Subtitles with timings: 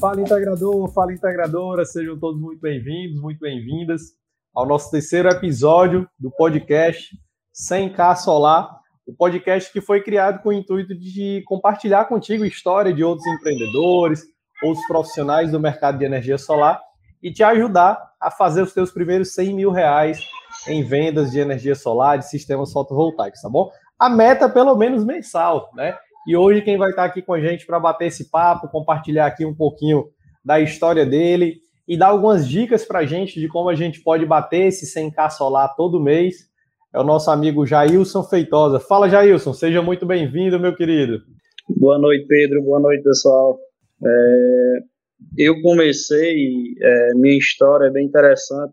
[0.00, 4.12] Fala integrador, fala integradora, sejam todos muito bem-vindos, muito bem-vindas
[4.54, 7.16] ao nosso terceiro episódio do podcast
[7.68, 13.02] 100K Solar, o podcast que foi criado com o intuito de compartilhar contigo história de
[13.02, 14.22] outros empreendedores,
[14.62, 16.80] outros profissionais do mercado de energia solar
[17.20, 20.20] e te ajudar a fazer os teus primeiros 100 mil reais
[20.68, 23.68] em vendas de energia solar, de sistemas fotovoltaicos, tá bom?
[23.98, 25.98] A meta pelo menos mensal, né?
[26.26, 29.44] E hoje quem vai estar aqui com a gente para bater esse papo, compartilhar aqui
[29.44, 30.06] um pouquinho
[30.44, 34.26] da história dele e dar algumas dicas para a gente de como a gente pode
[34.26, 36.48] bater esse 100k solar todo mês,
[36.94, 38.80] é o nosso amigo Jailson Feitosa.
[38.80, 41.20] Fala, Jailson, seja muito bem-vindo, meu querido.
[41.68, 42.62] Boa noite, Pedro.
[42.62, 43.58] Boa noite, pessoal.
[44.04, 44.78] É,
[45.36, 48.72] eu comecei, é, minha história é bem interessante,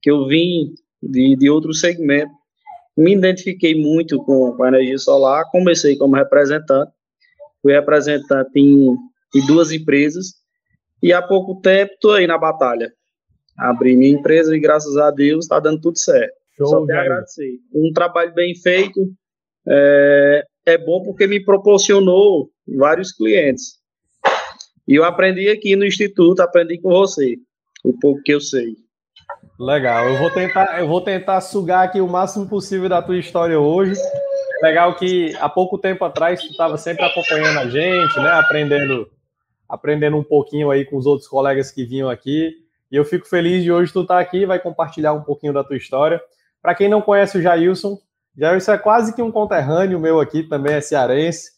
[0.00, 2.32] que eu vim de, de outro segmento,
[2.96, 6.92] me identifiquei muito com, com a energia solar, comecei como representante,
[7.60, 8.96] fui representante em,
[9.34, 10.34] em duas empresas,
[11.02, 12.92] e há pouco tempo estou aí na batalha.
[13.58, 16.34] Abri minha empresa e graças a Deus está dando tudo certo.
[16.56, 17.58] Show, Só tenho a agradecer.
[17.74, 19.00] Um trabalho bem feito,
[19.68, 23.80] é, é bom porque me proporcionou vários clientes.
[24.86, 27.36] E eu aprendi aqui no Instituto, aprendi com você,
[27.84, 28.76] o pouco que eu sei.
[29.58, 33.58] Legal, eu vou tentar, eu vou tentar sugar aqui o máximo possível da tua história
[33.58, 33.94] hoje.
[34.62, 38.30] Legal que há pouco tempo atrás tu estava sempre acompanhando a gente, né?
[38.30, 39.10] Aprendendo,
[39.68, 42.52] aprendendo um pouquinho aí com os outros colegas que vinham aqui.
[42.90, 45.62] E eu fico feliz de hoje tu estar tá aqui, vai compartilhar um pouquinho da
[45.62, 46.20] tua história.
[46.60, 47.98] Para quem não conhece o Jailson,
[48.36, 51.50] Jailson é quase que um conterrâneo meu aqui, também é cearense.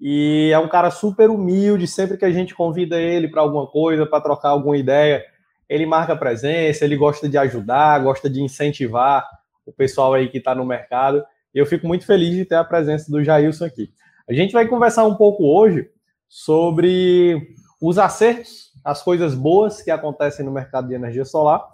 [0.00, 4.06] E é um cara super humilde, sempre que a gente convida ele para alguma coisa,
[4.06, 5.22] para trocar alguma ideia,
[5.70, 9.24] ele marca presença, ele gosta de ajudar, gosta de incentivar
[9.64, 11.24] o pessoal aí que está no mercado.
[11.54, 13.88] E eu fico muito feliz de ter a presença do Jailson aqui.
[14.28, 15.88] A gente vai conversar um pouco hoje
[16.28, 21.64] sobre os acertos, as coisas boas que acontecem no mercado de energia solar,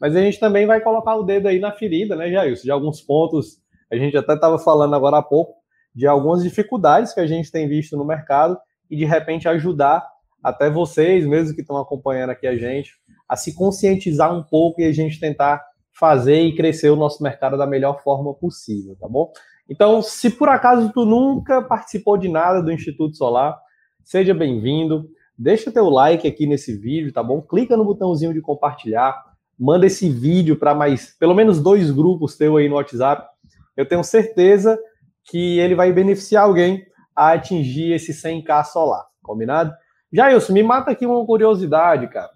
[0.00, 2.64] mas a gente também vai colocar o dedo aí na ferida, né, Jailson?
[2.64, 3.58] De alguns pontos,
[3.90, 5.54] a gente até estava falando agora há pouco,
[5.94, 8.58] de algumas dificuldades que a gente tem visto no mercado
[8.90, 10.04] e de repente ajudar
[10.42, 12.92] até vocês, mesmo que estão acompanhando aqui a gente,
[13.28, 15.62] a se conscientizar um pouco e a gente tentar
[15.92, 19.32] fazer e crescer o nosso mercado da melhor forma possível, tá bom?
[19.68, 23.58] Então, se por acaso tu nunca participou de nada do Instituto Solar,
[24.02, 25.08] seja bem-vindo.
[25.36, 27.40] Deixa teu like aqui nesse vídeo, tá bom?
[27.40, 29.20] Clica no botãozinho de compartilhar,
[29.58, 33.26] manda esse vídeo para mais, pelo menos dois grupos teu aí no WhatsApp.
[33.76, 34.78] Eu tenho certeza
[35.24, 36.84] que ele vai beneficiar alguém
[37.16, 39.72] a atingir esse 100k solar, combinado?
[40.12, 42.30] Jailson, me mata aqui uma curiosidade, cara.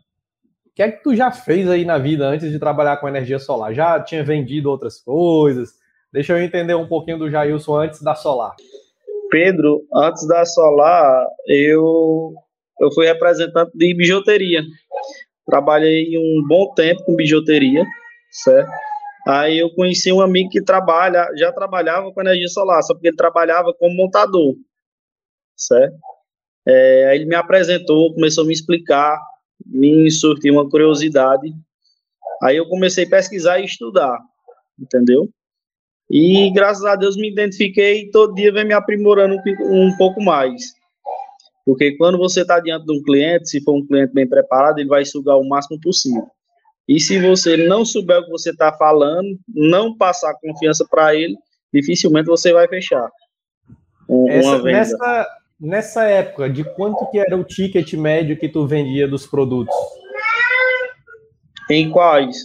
[0.79, 3.75] Que é que tu já fez aí na vida antes de trabalhar com energia solar?
[3.75, 5.71] Já tinha vendido outras coisas?
[6.13, 8.55] Deixa eu entender um pouquinho do Jailson antes da solar.
[9.29, 12.33] Pedro, antes da solar, eu,
[12.81, 14.63] eu fui representante de bijuteria.
[15.47, 17.85] Trabalhei um bom tempo com bijuteria,
[18.31, 18.71] certo?
[19.27, 23.17] Aí eu conheci um amigo que trabalha, já trabalhava com energia solar, só porque ele
[23.17, 24.55] trabalhava como montador,
[25.57, 25.97] certo?
[26.69, 29.19] É, aí ele me apresentou, começou a me explicar,
[29.65, 31.53] me surtiu uma curiosidade.
[32.43, 34.19] Aí eu comecei a pesquisar e estudar,
[34.79, 35.29] entendeu?
[36.11, 40.23] E graças a Deus me identifiquei e todo dia vem me aprimorando um, um pouco
[40.23, 40.63] mais.
[41.67, 44.89] Porque quando você está diante de um cliente, se for um cliente bem preparado, ele
[44.89, 46.27] vai sugar o máximo possível.
[46.89, 51.37] E se você não souber o que você está falando, não passar confiança para ele,
[51.71, 53.11] dificilmente você vai fechar
[54.09, 54.79] uma Essa, venda.
[54.79, 55.27] Nessa,
[55.61, 59.75] nessa época, de quanto que era o ticket médio que tu vendia dos produtos?
[61.71, 62.37] Em quais?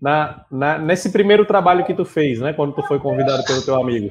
[0.00, 2.52] Na, na, nesse primeiro trabalho que tu fez, né?
[2.52, 4.08] Quando tu foi convidado pelo teu amigo.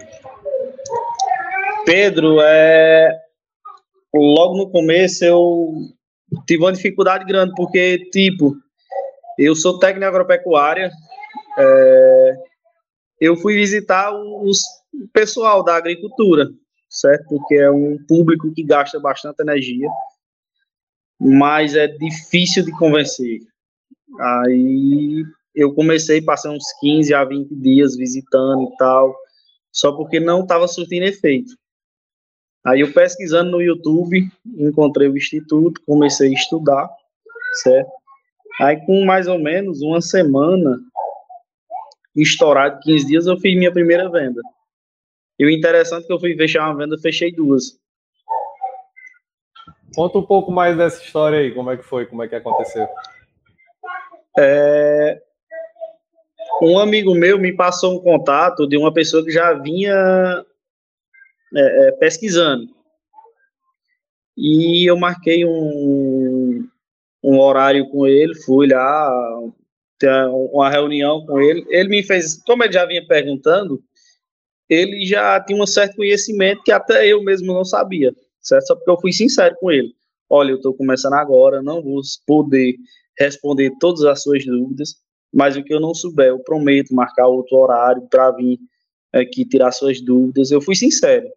[1.85, 3.11] Pedro, é...
[4.13, 5.73] logo no começo eu
[6.45, 8.55] tive uma dificuldade grande, porque, tipo,
[9.37, 10.91] eu sou técnico agropecuária.
[11.57, 12.33] É,
[13.19, 14.61] eu fui visitar os,
[15.11, 16.47] pessoal da agricultura,
[16.89, 17.27] certo?
[17.27, 19.87] Porque é um público que gasta bastante energia,
[21.19, 23.39] mas é difícil de convencer.
[24.19, 25.23] Aí
[25.53, 29.15] eu comecei, passar uns 15 a 20 dias visitando e tal,
[29.71, 31.53] só porque não estava surtindo efeito.
[32.65, 34.27] Aí eu pesquisando no YouTube,
[34.57, 36.89] encontrei o instituto, comecei a estudar,
[37.63, 37.89] certo?
[38.61, 40.77] Aí, com mais ou menos uma semana,
[42.13, 44.41] estourado 15 dias, eu fiz minha primeira venda.
[45.39, 47.79] E o interessante é que eu fui fechar uma venda, fechei duas.
[49.95, 52.87] Conta um pouco mais dessa história aí, como é que foi, como é que aconteceu.
[54.37, 55.21] É...
[56.61, 60.45] Um amigo meu me passou um contato de uma pessoa que já vinha
[61.55, 62.67] é, é, pesquisando.
[64.35, 66.67] E eu marquei um,
[67.23, 69.09] um horário com ele, fui lá,
[69.97, 71.65] ter uma reunião com ele.
[71.69, 73.81] Ele me fez, como ele já vinha perguntando,
[74.69, 78.67] ele já tinha um certo conhecimento que até eu mesmo não sabia, certo?
[78.67, 79.93] Só porque eu fui sincero com ele.
[80.29, 82.75] Olha, eu estou começando agora, não vou poder
[83.17, 84.95] responder todas as suas dúvidas,
[85.33, 88.59] mas o que eu não souber, eu prometo marcar outro horário para vir
[89.11, 90.51] aqui tirar suas dúvidas.
[90.51, 91.27] Eu fui sincero.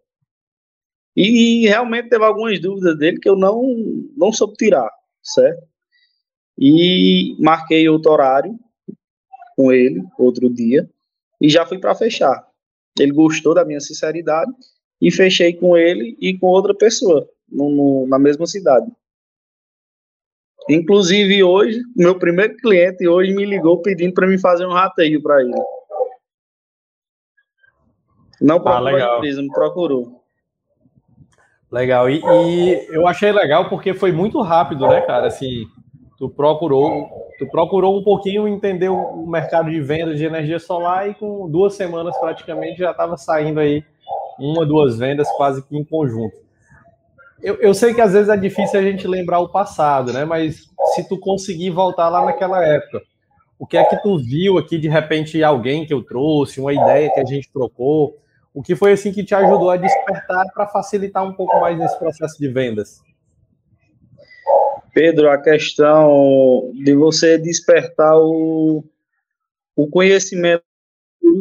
[1.15, 3.61] E realmente teve algumas dúvidas dele que eu não,
[4.15, 4.89] não soube tirar,
[5.21, 5.63] certo?
[6.57, 8.57] E marquei outro horário
[9.55, 10.89] com ele, outro dia,
[11.39, 12.43] e já fui para fechar.
[12.99, 14.51] Ele gostou da minha sinceridade
[15.01, 18.89] e fechei com ele e com outra pessoa no, no, na mesma cidade.
[20.69, 25.41] Inclusive hoje, meu primeiro cliente hoje me ligou pedindo para mim fazer um rateio para
[25.41, 25.53] ele.
[28.39, 30.23] Não procurou ah, a empresa, me procurou.
[31.71, 32.09] Legal.
[32.09, 35.27] E, e, eu achei legal porque foi muito rápido, né, cara?
[35.27, 35.65] Assim,
[36.23, 41.13] tu procurou, tu procurou um pouquinho entender o mercado de venda de energia solar e
[41.13, 43.83] com duas semanas praticamente já estava saindo aí
[44.39, 46.37] uma, duas vendas quase que em conjunto.
[47.41, 50.23] Eu, eu sei que às vezes é difícil a gente lembrar o passado, né?
[50.23, 53.01] Mas se tu conseguir voltar lá naquela época,
[53.59, 57.11] o que é que tu viu aqui de repente alguém que eu trouxe, uma ideia
[57.13, 58.17] que a gente trocou?
[58.53, 61.99] O que foi assim que te ajudou a despertar para facilitar um pouco mais esse
[61.99, 63.01] processo de vendas?
[64.93, 68.83] Pedro, a questão de você despertar o,
[69.75, 70.63] o conhecimento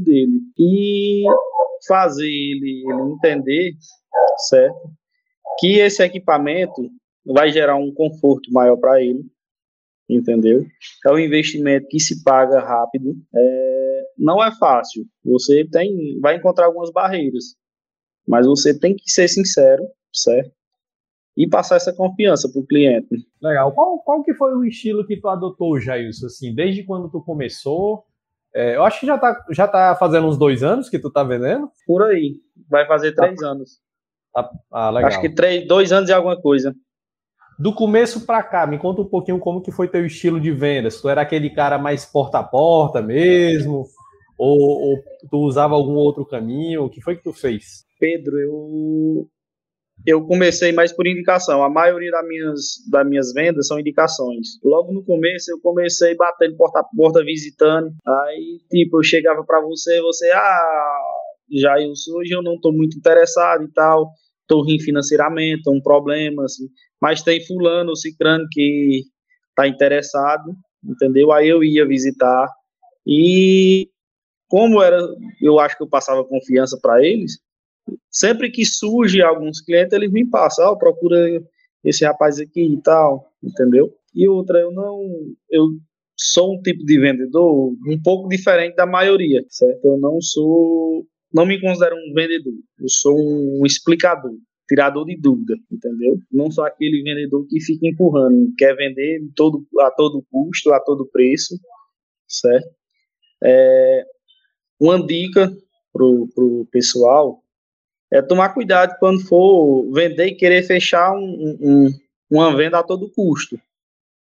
[0.05, 1.25] dele e
[1.87, 3.73] fazer ele, ele entender,
[4.49, 4.91] certo?
[5.59, 6.91] Que esse equipamento
[7.27, 9.23] vai gerar um conforto maior para ele,
[10.09, 10.65] entendeu?
[11.07, 13.15] É um investimento que se paga rápido.
[13.35, 15.05] É, não é fácil.
[15.25, 17.55] Você tem, vai encontrar algumas barreiras,
[18.27, 20.53] mas você tem que ser sincero, certo?
[21.37, 23.27] E passar essa confiança para o cliente.
[23.41, 23.73] Legal.
[23.73, 26.27] Qual, qual que foi o estilo que tu adotou, Jailson?
[26.27, 28.05] Assim, desde quando tu começou?
[28.55, 31.25] É, eu acho que já tá, já tá fazendo uns dois anos que tu tá
[31.25, 31.71] vendendo?
[31.87, 32.35] Por aí.
[32.69, 33.49] Vai fazer três tá.
[33.49, 33.81] anos.
[34.37, 35.09] Ah, ah, legal.
[35.09, 36.75] Acho que três, dois anos e alguma coisa.
[37.59, 41.01] Do começo para cá, me conta um pouquinho como que foi teu estilo de vendas.
[41.01, 43.87] Tu era aquele cara mais porta a porta mesmo?
[44.37, 44.99] Ou, ou
[45.31, 46.85] tu usava algum outro caminho?
[46.85, 47.85] O que foi que tu fez?
[47.99, 49.29] Pedro, eu
[50.07, 51.63] eu comecei mais por indicação.
[51.63, 52.61] A maioria das minhas,
[52.91, 54.59] das minhas vendas são indicações.
[54.65, 57.93] Logo no começo, eu comecei batendo porta a porta, visitando.
[58.05, 60.99] Aí, tipo, eu chegava para você, você, ah,
[61.51, 64.11] já eu hoje eu não estou muito interessado e tal,
[64.41, 66.69] estou ruim financeiramente, um problema, assim.
[67.01, 69.03] Mas tem fulano, cicrano que
[69.55, 70.53] tá interessado,
[70.85, 71.33] entendeu?
[71.33, 72.49] Aí eu ia visitar.
[73.07, 73.89] E
[74.49, 74.99] como era,
[75.41, 77.39] eu acho que eu passava confiança para eles,
[78.11, 81.43] sempre que surge alguns clientes, eles me passam, oh, procura
[81.85, 83.93] esse rapaz aqui e tal, entendeu?
[84.15, 85.01] E outra, eu não,
[85.51, 85.69] eu
[86.17, 89.85] sou um tipo de vendedor um pouco diferente da maioria, certo?
[89.85, 94.37] Eu não sou, não me considero um vendedor, eu sou um explicador,
[94.69, 96.19] tirador de dúvida, entendeu?
[96.31, 101.09] Não sou aquele vendedor que fica empurrando, quer vender todo, a todo custo, a todo
[101.11, 101.59] preço,
[102.29, 102.69] certo?
[103.43, 104.05] É,
[104.79, 105.53] uma dica
[105.93, 107.42] pro, pro pessoal
[108.13, 111.89] é tomar cuidado quando for vender e querer fechar um, um,
[112.31, 113.59] uma venda a todo custo,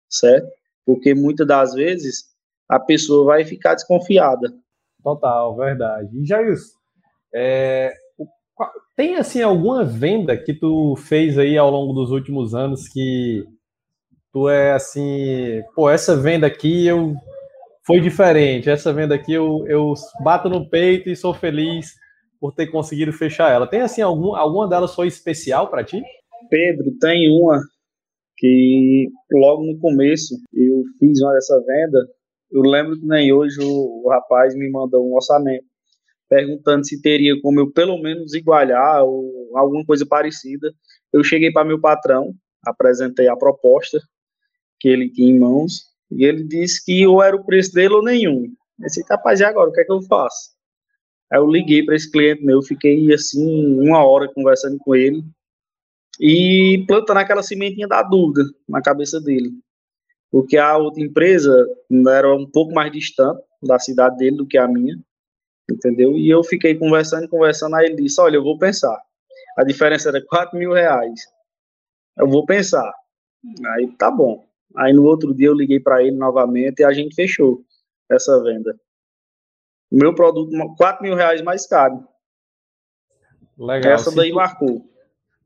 [0.10, 0.46] certo?
[0.86, 2.26] Porque muitas das vezes
[2.68, 4.54] a pessoa vai ficar desconfiada.
[5.02, 6.10] Total, verdade.
[6.20, 6.54] E Jair,
[7.34, 7.94] é,
[8.94, 13.46] tem assim alguma venda que tu fez aí ao longo dos últimos anos que
[14.34, 17.16] tu é assim, pô, essa venda aqui eu
[17.86, 21.96] foi diferente, essa venda aqui eu, eu bato no peito e sou feliz
[22.40, 23.68] por ter conseguido fechar ela.
[23.68, 26.02] Tem assim algum, alguma delas foi especial para ti?
[26.50, 27.62] Pedro, tem uma
[28.38, 32.08] que logo no começo eu fiz uma dessa venda.
[32.52, 35.66] Eu lembro que nem hoje o, o rapaz me mandou um orçamento
[36.30, 40.74] perguntando se teria como eu pelo menos igualar ou alguma coisa parecida.
[41.12, 42.34] Eu cheguei para meu patrão,
[42.66, 44.00] apresentei a proposta
[44.80, 48.04] que ele tinha em mãos e ele disse que ou era o preço dele ou
[48.04, 48.44] nenhum.
[48.80, 49.70] Eu disse, rapaz, e agora?
[49.70, 50.57] O que é que eu faço?
[51.32, 55.24] Aí eu liguei para esse cliente meu, fiquei assim uma hora conversando com ele
[56.20, 59.52] e plantando aquela sementinha da dúvida na cabeça dele.
[60.32, 61.68] Porque a outra empresa
[62.10, 64.98] era um pouco mais distante da cidade dele do que a minha,
[65.70, 66.18] entendeu?
[66.18, 68.98] E eu fiquei conversando, conversando, aí ele disse, olha, eu vou pensar.
[69.58, 71.22] A diferença era 4 mil reais.
[72.18, 72.92] Eu vou pensar.
[73.74, 74.48] Aí tá bom.
[74.76, 77.64] Aí no outro dia eu liguei para ele novamente e a gente fechou
[78.10, 78.78] essa venda
[79.92, 82.08] o meu produto 4 mil reais mais caro.
[83.58, 83.94] Legal.
[83.94, 84.86] Essa daí tu, marcou.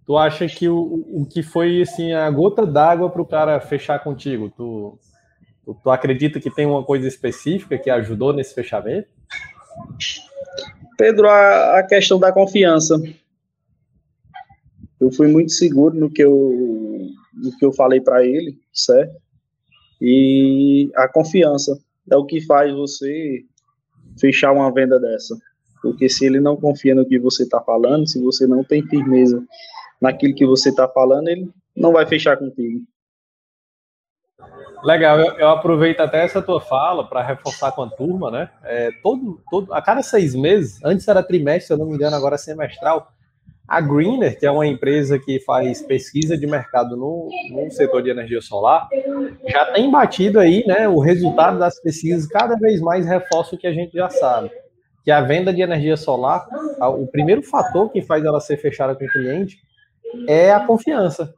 [0.05, 4.03] Tu acha que o, o que foi assim a gota d'água para o cara fechar
[4.03, 4.49] contigo?
[4.49, 4.99] Tu,
[5.63, 9.07] tu, tu, acredita que tem uma coisa específica que ajudou nesse fechamento?
[10.97, 13.01] Pedro, a, a questão da confiança.
[14.99, 19.15] Eu fui muito seguro no que eu, no que eu falei para ele, certo?
[19.99, 21.79] E a confiança
[22.09, 23.43] é o que faz você
[24.19, 25.35] fechar uma venda dessa.
[25.81, 29.43] Porque se ele não confia no que você está falando, se você não tem firmeza
[29.99, 32.81] naquilo que você está falando, ele não vai fechar contigo.
[34.83, 38.49] Legal, eu, eu, aproveito até essa tua fala para reforçar com a turma, né?
[38.63, 42.15] É, todo, todo, a cada seis meses, antes era trimestre, se eu não me engano,
[42.15, 43.11] agora é semestral,
[43.71, 48.09] a Greener, que é uma empresa que faz pesquisa de mercado no, no setor de
[48.09, 48.89] energia solar,
[49.47, 50.89] já tem batido aí, né?
[50.89, 54.51] O resultado das pesquisas cada vez mais reforça o que a gente já sabe.
[55.05, 56.45] Que a venda de energia solar,
[56.81, 59.59] o primeiro fator que faz ela ser fechada com o cliente
[60.27, 61.33] é a confiança.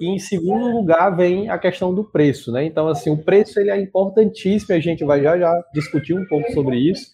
[0.00, 2.64] E em segundo lugar vem a questão do preço, né?
[2.64, 6.50] Então, assim, o preço ele é importantíssimo, a gente vai já já discutir um pouco
[6.52, 7.12] sobre isso,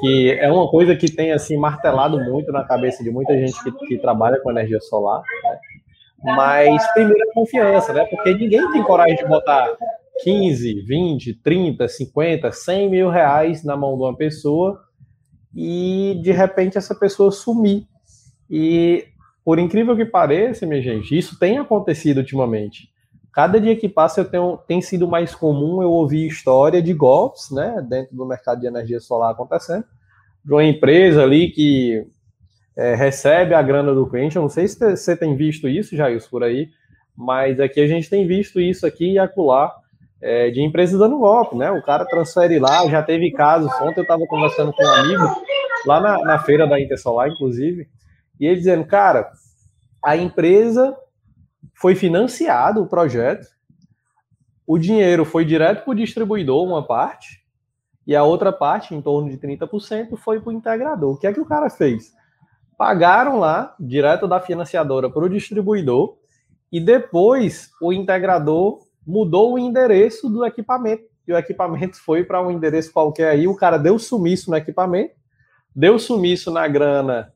[0.00, 3.72] que é uma coisa que tem, assim, martelado muito na cabeça de muita gente que,
[3.86, 5.58] que trabalha com energia solar, né?
[6.34, 8.04] Mas primeiro a confiança, né?
[8.04, 9.76] Porque ninguém tem coragem de botar
[10.22, 14.80] 15, 20, 30, 50, 100 mil reais na mão de uma pessoa
[15.54, 17.86] e de repente essa pessoa sumir.
[18.50, 19.04] E
[19.46, 22.90] por incrível que pareça, minha gente, isso tem acontecido ultimamente.
[23.32, 27.52] Cada dia que passa eu tenho, tem sido mais comum eu ouvir história de golpes,
[27.52, 29.84] né, dentro do mercado de energia solar acontecendo,
[30.44, 32.04] de uma empresa ali que
[32.76, 34.34] é, recebe a grana do cliente.
[34.34, 36.66] Eu não sei se você tem visto isso, Jair, por aí,
[37.16, 39.72] mas aqui a gente tem visto isso aqui e acolá
[40.20, 41.70] é, de empresas dando golpe, né?
[41.70, 43.70] O cara transfere lá, já teve casos.
[43.80, 45.24] Ontem eu estava conversando com um amigo
[45.86, 47.86] lá na, na feira da Intersolar, inclusive,
[48.38, 49.30] e ele dizendo, cara,
[50.04, 50.96] a empresa
[51.74, 53.46] foi financiado o projeto,
[54.66, 57.44] o dinheiro foi direto para o distribuidor, uma parte,
[58.06, 61.14] e a outra parte, em torno de 30%, foi para o integrador.
[61.14, 62.12] O que é que o cara fez?
[62.78, 66.16] Pagaram lá, direto da financiadora para o distribuidor,
[66.70, 71.04] e depois o integrador mudou o endereço do equipamento.
[71.26, 75.14] E o equipamento foi para um endereço qualquer aí, o cara deu sumiço no equipamento,
[75.74, 77.32] deu sumiço na grana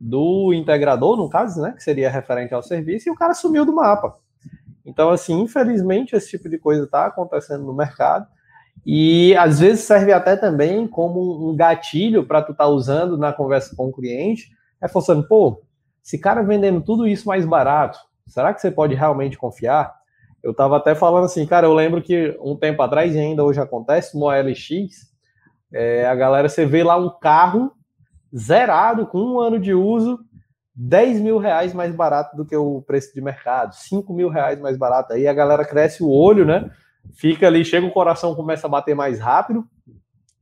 [0.00, 3.74] do integrador, no caso, né, que seria referente ao serviço, e o cara sumiu do
[3.74, 4.16] mapa.
[4.84, 8.26] Então, assim, infelizmente, esse tipo de coisa está acontecendo no mercado,
[8.84, 13.32] e às vezes serve até também como um gatilho para tu estar tá usando na
[13.32, 15.62] conversa com o cliente, reforçando, pô,
[16.04, 19.94] esse cara vendendo tudo isso mais barato, será que você pode realmente confiar?
[20.42, 23.58] Eu estava até falando assim, cara, eu lembro que um tempo atrás, e ainda hoje
[23.58, 25.10] acontece, no OLX,
[25.72, 27.72] é, a galera, você vê lá um carro
[28.36, 30.18] zerado, com um ano de uso,
[30.74, 34.76] 10 mil reais mais barato do que o preço de mercado, 5 mil reais mais
[34.76, 35.12] barato.
[35.12, 36.70] Aí a galera cresce o olho, né?
[37.12, 39.64] Fica ali, chega o coração, começa a bater mais rápido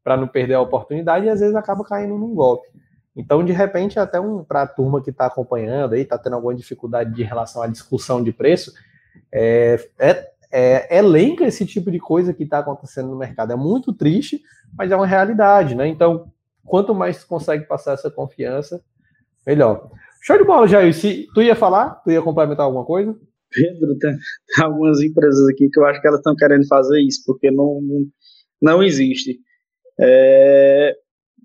[0.02, 2.66] para não perder a oportunidade e às vezes acaba caindo num golpe.
[3.14, 6.54] Então, de repente, até um para a turma que está acompanhando aí, está tendo alguma
[6.54, 8.72] dificuldade de relação à discussão de preço,
[9.30, 13.52] é, é, é, elenca esse tipo de coisa que está acontecendo no mercado.
[13.52, 14.40] É muito triste,
[14.76, 15.86] mas é uma realidade, né?
[15.86, 16.31] Então,
[16.64, 18.82] quanto mais consegue passar essa confiança,
[19.46, 19.90] melhor.
[20.22, 20.94] Show de bola, Jair.
[20.94, 23.18] Se tu ia falar, tu ia complementar alguma coisa?
[23.50, 24.16] Pedro, tem,
[24.62, 27.80] algumas empresas aqui que eu acho que elas estão querendo fazer isso, porque não,
[28.60, 29.38] não existe.
[30.00, 30.96] É,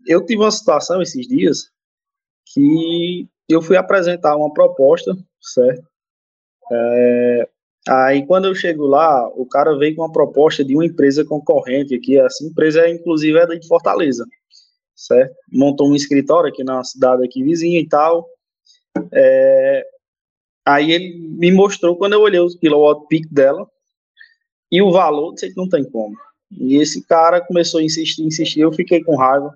[0.05, 1.69] eu tive uma situação esses dias
[2.53, 5.85] que eu fui apresentar uma proposta, certo?
[6.71, 7.49] É,
[7.89, 11.95] aí quando eu chego lá, o cara veio com uma proposta de uma empresa concorrente
[11.95, 14.25] aqui, essa empresa inclusive é de Fortaleza
[14.97, 15.35] certo?
[15.53, 18.27] Montou um escritório aqui na cidade aqui vizinha e tal.
[19.13, 19.85] É,
[20.65, 23.69] aí ele me mostrou, quando eu olhei o kilowatt peak dela,
[24.71, 26.17] e o valor, sei que não tem como.
[26.51, 29.53] E esse cara começou a insistir, insistir, eu fiquei com raiva.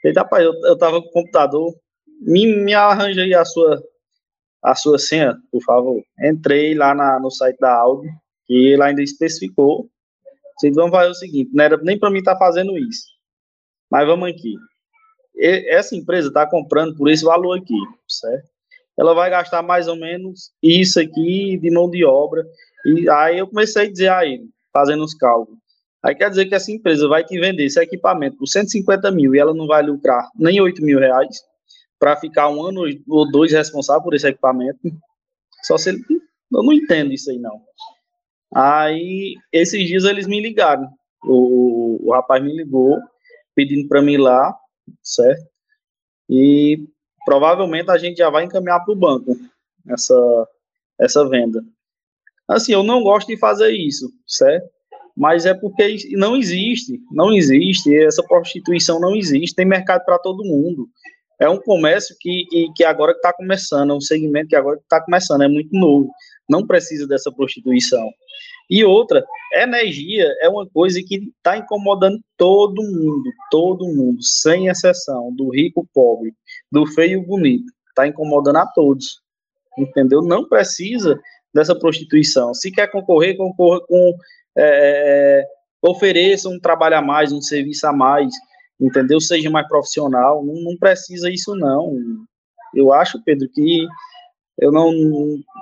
[0.00, 1.74] Falei, rapaz, eu, eu tava com o computador,
[2.20, 3.82] me, me arranja aí a sua,
[4.62, 6.02] a sua senha, por favor.
[6.22, 8.08] Entrei lá na, no site da Audi,
[8.48, 9.90] e ele ainda especificou.
[10.56, 13.06] Vocês vão fazer o seguinte, não era nem para mim estar tá fazendo isso.
[13.90, 14.54] Mas vamos aqui.
[15.38, 17.78] Essa empresa está comprando por esse valor aqui,
[18.08, 18.48] certo?
[18.98, 22.44] Ela vai gastar mais ou menos isso aqui de mão de obra.
[22.84, 25.58] E aí eu comecei a dizer a ele, fazendo os cálculos.
[26.02, 29.38] Aí quer dizer que essa empresa vai te vender esse equipamento por 150 mil e
[29.38, 31.42] ela não vai lucrar nem 8 mil reais
[31.98, 34.78] para ficar um ano ou dois responsável por esse equipamento.
[35.62, 36.04] Só se ele.
[36.52, 37.60] Eu não entendo isso aí, não.
[38.54, 40.88] Aí, esses dias eles me ligaram.
[41.24, 42.98] O, o rapaz me ligou
[43.54, 44.56] pedindo para mim ir lá,
[45.02, 45.46] certo?
[46.28, 46.86] E
[47.24, 49.36] provavelmente a gente já vai encaminhar para o banco
[49.88, 50.48] essa,
[51.00, 51.62] essa venda.
[52.48, 54.68] Assim, eu não gosto de fazer isso, certo?
[55.16, 60.44] Mas é porque não existe, não existe, essa prostituição não existe, tem mercado para todo
[60.44, 60.88] mundo.
[61.40, 65.00] É um comércio que, que, que agora está começando, é um segmento que agora está
[65.04, 66.10] começando, é muito novo,
[66.48, 68.08] não precisa dessa prostituição.
[68.70, 75.32] E outra, energia é uma coisa que está incomodando todo mundo, todo mundo, sem exceção,
[75.34, 76.34] do rico, pobre,
[76.70, 79.20] do feio, bonito, está incomodando a todos,
[79.78, 80.20] entendeu?
[80.20, 81.18] Não precisa
[81.54, 82.52] dessa prostituição.
[82.52, 84.14] Se quer concorrer, concorra com
[84.56, 85.46] é,
[85.80, 88.32] ofereça um trabalho a mais, um serviço a mais,
[88.80, 89.20] entendeu?
[89.20, 90.44] Seja mais profissional.
[90.44, 91.96] Não, não precisa isso não.
[92.74, 93.86] Eu acho, Pedro, que
[94.58, 94.92] eu não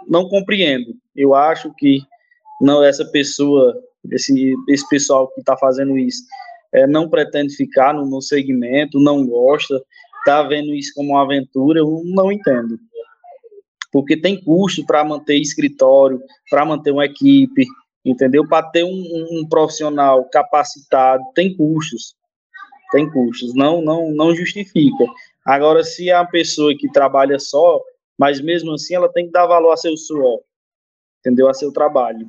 [0.09, 0.95] não compreendo.
[1.15, 2.01] Eu acho que
[2.61, 3.75] não essa pessoa,
[4.11, 6.23] esse esse pessoal que está fazendo isso,
[6.73, 9.81] é, não pretende ficar no, no segmento, não gosta,
[10.19, 11.81] está vendo isso como uma aventura.
[11.81, 12.79] Eu não entendo
[13.97, 17.65] porque tem custo para manter escritório, para manter uma equipe,
[18.05, 18.47] entendeu?
[18.47, 22.15] Para ter um, um, profissional capacitado, tem custos,
[22.93, 25.03] tem custos, não, não, não justifica.
[25.47, 27.81] Agora, se é uma pessoa que trabalha só,
[28.19, 30.41] mas mesmo assim ela tem que dar valor a seu suor,
[31.21, 31.49] entendeu?
[31.49, 32.29] A seu trabalho.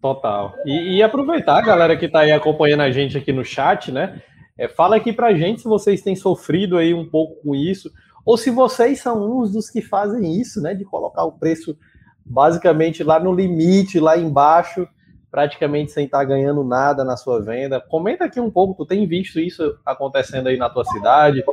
[0.00, 0.54] Total.
[0.64, 4.20] E, e aproveitar, galera que está aí acompanhando a gente aqui no chat, né?
[4.58, 7.90] É, fala aqui pra gente se vocês têm sofrido aí um pouco com isso
[8.26, 11.78] ou se vocês são uns dos que fazem isso, né, de colocar o preço
[12.24, 14.88] basicamente lá no limite, lá embaixo,
[15.30, 17.80] praticamente sem estar ganhando nada na sua venda.
[17.80, 21.44] Comenta aqui um pouco, tu tem visto isso acontecendo aí na tua cidade?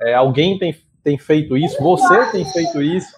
[0.00, 1.82] É, alguém tem, tem feito isso?
[1.82, 3.08] Você tem feito isso?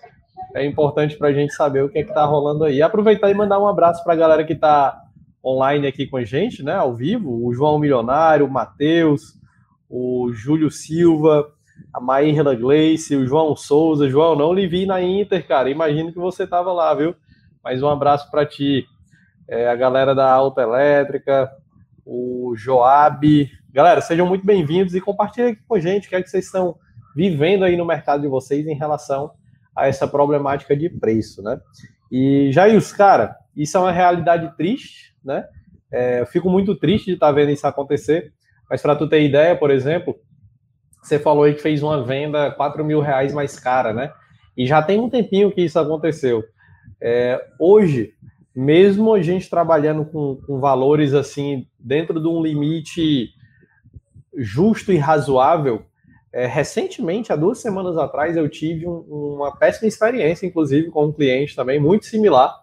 [0.54, 2.82] É importante para a gente saber o que é que está rolando aí.
[2.82, 5.02] Aproveitar e mandar um abraço para a galera que está
[5.44, 9.38] online aqui com a gente, né, ao vivo, o João Milionário, o Matheus,
[9.88, 11.50] o Júlio Silva,
[11.92, 14.08] a Maíra Gleice, o João Souza.
[14.08, 15.70] João, não lhe vi na Inter, cara.
[15.70, 17.14] Imagino que você estava lá, viu?
[17.64, 18.86] Mas um abraço para ti.
[19.48, 21.50] É, a galera da Alta Elétrica,
[22.04, 23.50] o Joab.
[23.72, 26.44] Galera, sejam muito bem-vindos e compartilhem aqui com a gente o que é que vocês
[26.44, 26.76] estão
[27.16, 29.32] vivendo aí no mercado de vocês em relação
[29.76, 31.60] a essa problemática de preço, né?
[32.10, 35.44] E, Jails, cara, isso é uma realidade triste, né?
[35.90, 38.32] É, eu fico muito triste de estar tá vendo isso acontecer,
[38.68, 40.16] mas para tu ter ideia, por exemplo,
[41.02, 44.12] você falou aí que fez uma venda 4 mil reais mais cara, né?
[44.56, 46.44] E já tem um tempinho que isso aconteceu.
[47.00, 48.14] É, hoje,
[48.54, 53.30] mesmo a gente trabalhando com, com, valores assim, dentro de um limite
[54.36, 55.84] justo e razoável,
[56.32, 61.12] é, recentemente, há duas semanas atrás, eu tive um, uma péssima experiência, inclusive, com um
[61.12, 62.54] cliente também, muito similar.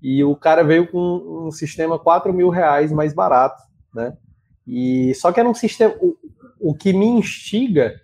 [0.00, 3.60] E o cara veio com um sistema 4 mil reais mais barato,
[3.92, 4.16] né?
[4.66, 5.94] E só que era um sistema
[6.60, 7.94] o que me instiga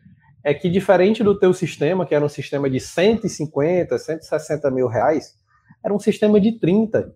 [0.42, 5.36] é que, diferente do teu sistema, que era um sistema de 150, 160 mil reais,
[5.82, 7.14] era um sistema de 30.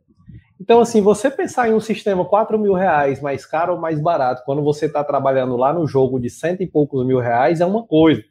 [0.61, 4.42] Então, assim, você pensar em um sistema 4 mil reais mais caro ou mais barato,
[4.44, 7.85] quando você está trabalhando lá no jogo de cento e poucos mil reais, é uma
[7.85, 8.23] coisa.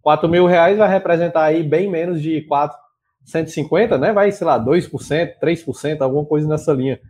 [0.00, 2.76] 4 mil reais vai representar aí bem menos de 4,
[3.24, 4.12] 150, né?
[4.12, 7.00] Vai, sei lá, 2%, 3%, alguma coisa nessa linha.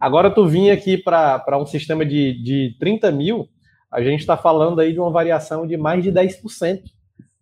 [0.00, 3.48] Agora, tu vinha aqui para um sistema de, de 30 mil,
[3.90, 6.82] a gente está falando aí de uma variação de mais de 10%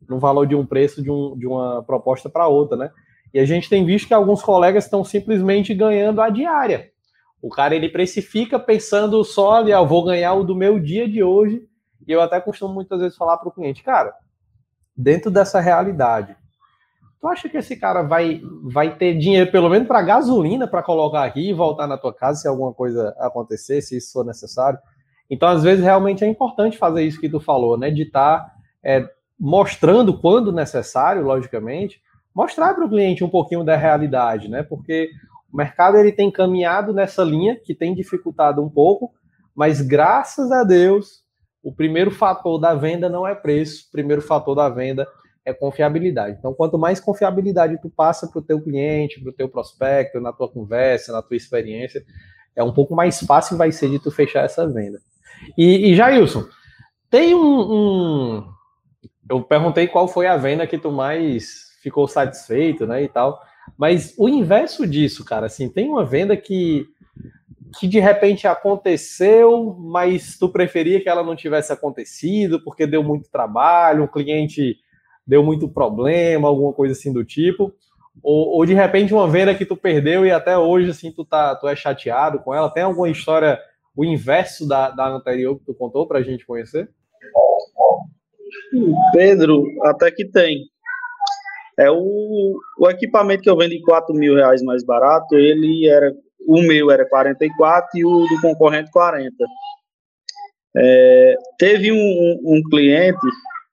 [0.09, 2.91] no valor de um preço de, um, de uma proposta para outra, né?
[3.33, 6.91] E a gente tem visto que alguns colegas estão simplesmente ganhando a diária.
[7.43, 11.23] O cara ele precifica pensando só ali, ah, vou ganhar o do meu dia de
[11.23, 11.63] hoje.
[12.07, 14.13] E eu até costumo muitas vezes falar para o cliente, cara,
[14.97, 16.37] dentro dessa realidade,
[17.21, 21.25] tu acha que esse cara vai, vai ter dinheiro pelo menos para gasolina para colocar
[21.25, 24.79] aqui e voltar na tua casa se alguma coisa acontecer, se isso for necessário?
[25.31, 27.91] Então, às vezes, realmente é importante fazer isso que tu falou, né?
[27.91, 32.03] De estar tá, é, mostrando quando necessário, logicamente,
[32.41, 34.63] mostrar para o cliente um pouquinho da realidade, né?
[34.63, 35.11] Porque
[35.53, 39.13] o mercado ele tem caminhado nessa linha que tem dificultado um pouco,
[39.55, 41.23] mas graças a Deus,
[41.63, 45.07] o primeiro fator da venda não é preço, o primeiro fator da venda
[45.45, 46.37] é confiabilidade.
[46.39, 50.33] Então, quanto mais confiabilidade tu passa para o teu cliente, para o teu prospecto, na
[50.33, 52.03] tua conversa, na tua experiência,
[52.57, 54.99] é um pouco mais fácil vai ser de tu fechar essa venda.
[55.59, 56.47] E, e Jailson,
[57.11, 58.45] tem um, um,
[59.29, 63.03] Eu perguntei qual foi a venda que tu mais ficou satisfeito, né?
[63.03, 63.41] E tal.
[63.77, 66.87] Mas o inverso disso, cara, assim, tem uma venda que,
[67.79, 73.31] que de repente aconteceu, mas tu preferia que ela não tivesse acontecido, porque deu muito
[73.31, 74.77] trabalho, o cliente
[75.27, 77.73] deu muito problema, alguma coisa assim do tipo.
[78.23, 81.55] Ou, ou, de repente uma venda que tu perdeu e até hoje assim tu tá
[81.55, 82.69] tu é chateado com ela.
[82.69, 83.59] Tem alguma história
[83.97, 86.91] o inverso da, da anterior que tu contou para a gente conhecer?
[89.13, 90.70] Pedro, até que tem.
[91.79, 96.15] É o, o equipamento que eu vendi 4 mil reais mais barato, ele era.
[96.47, 99.35] O meu era 44 e o do concorrente 40.
[100.77, 103.19] É, teve um, um, cliente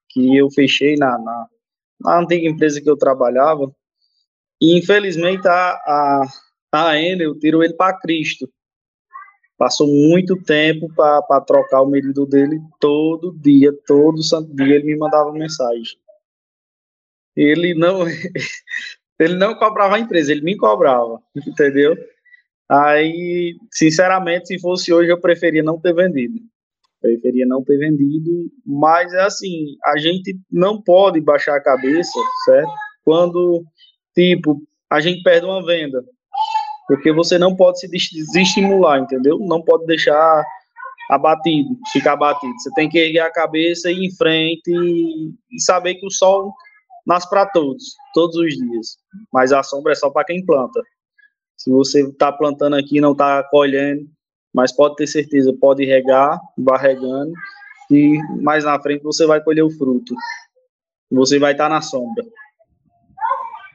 [0.10, 1.48] que eu fechei na, na,
[2.02, 3.72] na, antiga empresa que eu trabalhava,
[4.62, 6.24] e infelizmente a, a,
[6.74, 8.50] a Enel tirou ele para Cristo.
[9.58, 14.98] Passou muito tempo para trocar o medidor dele todo dia, todo santo dia ele me
[14.98, 15.98] mandava mensagem.
[17.38, 18.04] Ele não
[19.20, 21.96] ele não cobrava a empresa, ele me cobrava, entendeu?
[22.70, 26.36] Aí, sinceramente, se fosse hoje, eu preferia não ter vendido.
[27.00, 32.72] Preferia não ter vendido, mas é assim, a gente não pode baixar a cabeça, certo?
[33.06, 33.64] Quando,
[34.14, 36.04] tipo, a gente perde uma venda,
[36.88, 39.38] porque você não pode se desestimular, entendeu?
[39.40, 40.44] Não pode deixar
[41.10, 42.54] abatido, ficar abatido.
[42.58, 46.12] Você tem que erguer a cabeça e ir em frente e, e saber que o
[46.12, 46.54] sol
[47.08, 48.98] nasce para todos, todos os dias.
[49.32, 50.82] Mas a sombra é só para quem planta.
[51.56, 54.06] Se você está plantando aqui e não está colhendo,
[54.54, 57.32] mas pode ter certeza, pode regar, vai regando,
[57.90, 60.14] e mais na frente você vai colher o fruto.
[61.12, 62.24] Você vai estar tá na sombra.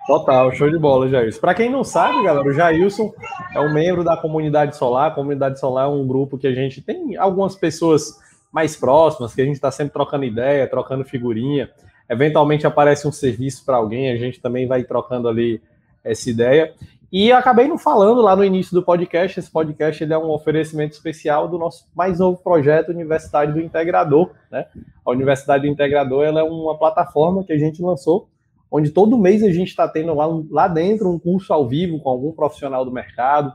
[0.06, 1.40] Total, show de bola, Jailson.
[1.40, 3.12] Para quem não sabe, galera, o Jailson
[3.54, 5.10] é um membro da Comunidade Solar.
[5.10, 8.18] A Comunidade Solar é um grupo que a gente tem algumas pessoas
[8.52, 11.70] mais próximas, que a gente está sempre trocando ideia, trocando figurinha.
[12.12, 15.62] Eventualmente aparece um serviço para alguém, a gente também vai trocando ali
[16.04, 16.74] essa ideia.
[17.10, 20.92] E acabei não falando lá no início do podcast, esse podcast ele é um oferecimento
[20.92, 24.30] especial do nosso mais novo projeto Universidade do Integrador.
[24.50, 24.66] Né?
[25.04, 28.28] A Universidade do Integrador ela é uma plataforma que a gente lançou
[28.72, 32.08] onde todo mês a gente está tendo lá, lá dentro um curso ao vivo com
[32.08, 33.52] algum profissional do mercado,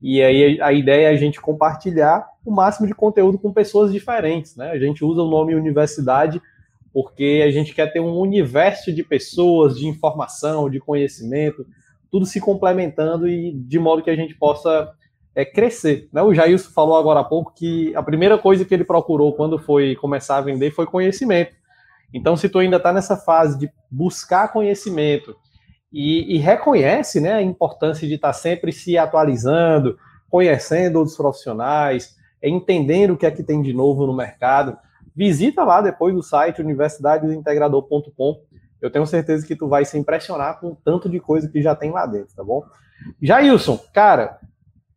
[0.00, 4.54] e aí a ideia é a gente compartilhar o máximo de conteúdo com pessoas diferentes,
[4.54, 4.70] né?
[4.70, 6.40] A gente usa o nome universidade
[6.92, 11.66] porque a gente quer ter um universo de pessoas, de informação, de conhecimento,
[12.10, 14.90] tudo se complementando e de modo que a gente possa
[15.34, 16.08] é, crescer.
[16.12, 16.22] Né?
[16.22, 19.94] O Jailson falou agora há pouco que a primeira coisa que ele procurou quando foi
[19.96, 21.52] começar a vender foi conhecimento.
[22.12, 25.36] Então, se tu ainda está nessa fase de buscar conhecimento
[25.92, 29.98] e, e, reconhece né, a importância de estar tá sempre se atualizando,
[30.28, 34.76] conhecendo outros profissionais, entendendo o que é que tem de novo no mercado,
[35.18, 38.40] visita lá depois o site universidadesintegrador.com.
[38.80, 41.74] Eu tenho certeza que tu vai se impressionar com o tanto de coisa que já
[41.74, 42.62] tem lá dentro, tá bom?
[43.20, 44.38] Jailson, cara,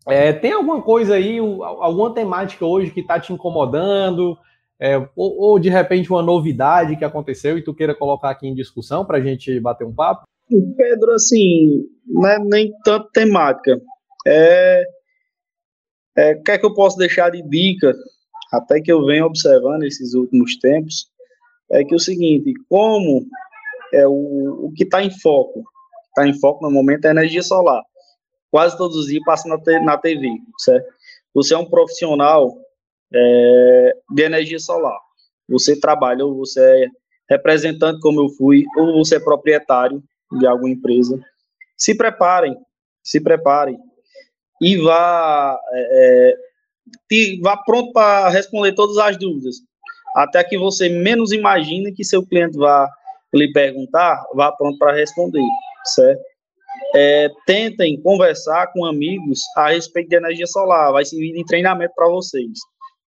[0.07, 4.37] é, tem alguma coisa aí, alguma temática hoje que está te incomodando?
[4.81, 8.55] é, ou, ou, de repente uma novidade que aconteceu e tu queira colocar aqui em
[8.55, 10.23] discussão para a gente bater um papo?
[10.75, 13.79] Pedro, assim, não é nem tanto temática.
[14.25, 14.83] É,
[16.17, 17.93] é, o que é que eu posso deixar de dica,
[18.51, 21.09] até que eu venho observando esses últimos tempos,
[21.71, 23.25] é que o seguinte, como
[23.93, 25.63] é o, o que está em foco,
[26.09, 27.81] está em foco no momento é a energia solar.
[28.49, 30.85] Quase todos os dias passa na, na TV, certo?
[31.33, 32.57] Você é um profissional
[33.13, 34.99] é, de energia solar.
[35.47, 36.87] Você trabalha, ou você é
[37.29, 40.03] representante, como eu fui, ou você é proprietário
[40.37, 41.19] de alguma empresa.
[41.77, 42.57] Se preparem,
[43.01, 43.77] se preparem
[44.61, 46.35] e vá, é,
[47.11, 49.55] é vá pronto para responder todas as dúvidas.
[50.15, 52.89] Até que você menos imagine que seu cliente vá
[53.33, 55.43] lhe perguntar, vá pronto para responder,
[55.85, 56.21] certo?
[56.93, 62.09] É, tentem conversar com amigos a respeito de energia solar, vai servir de treinamento para
[62.09, 62.59] vocês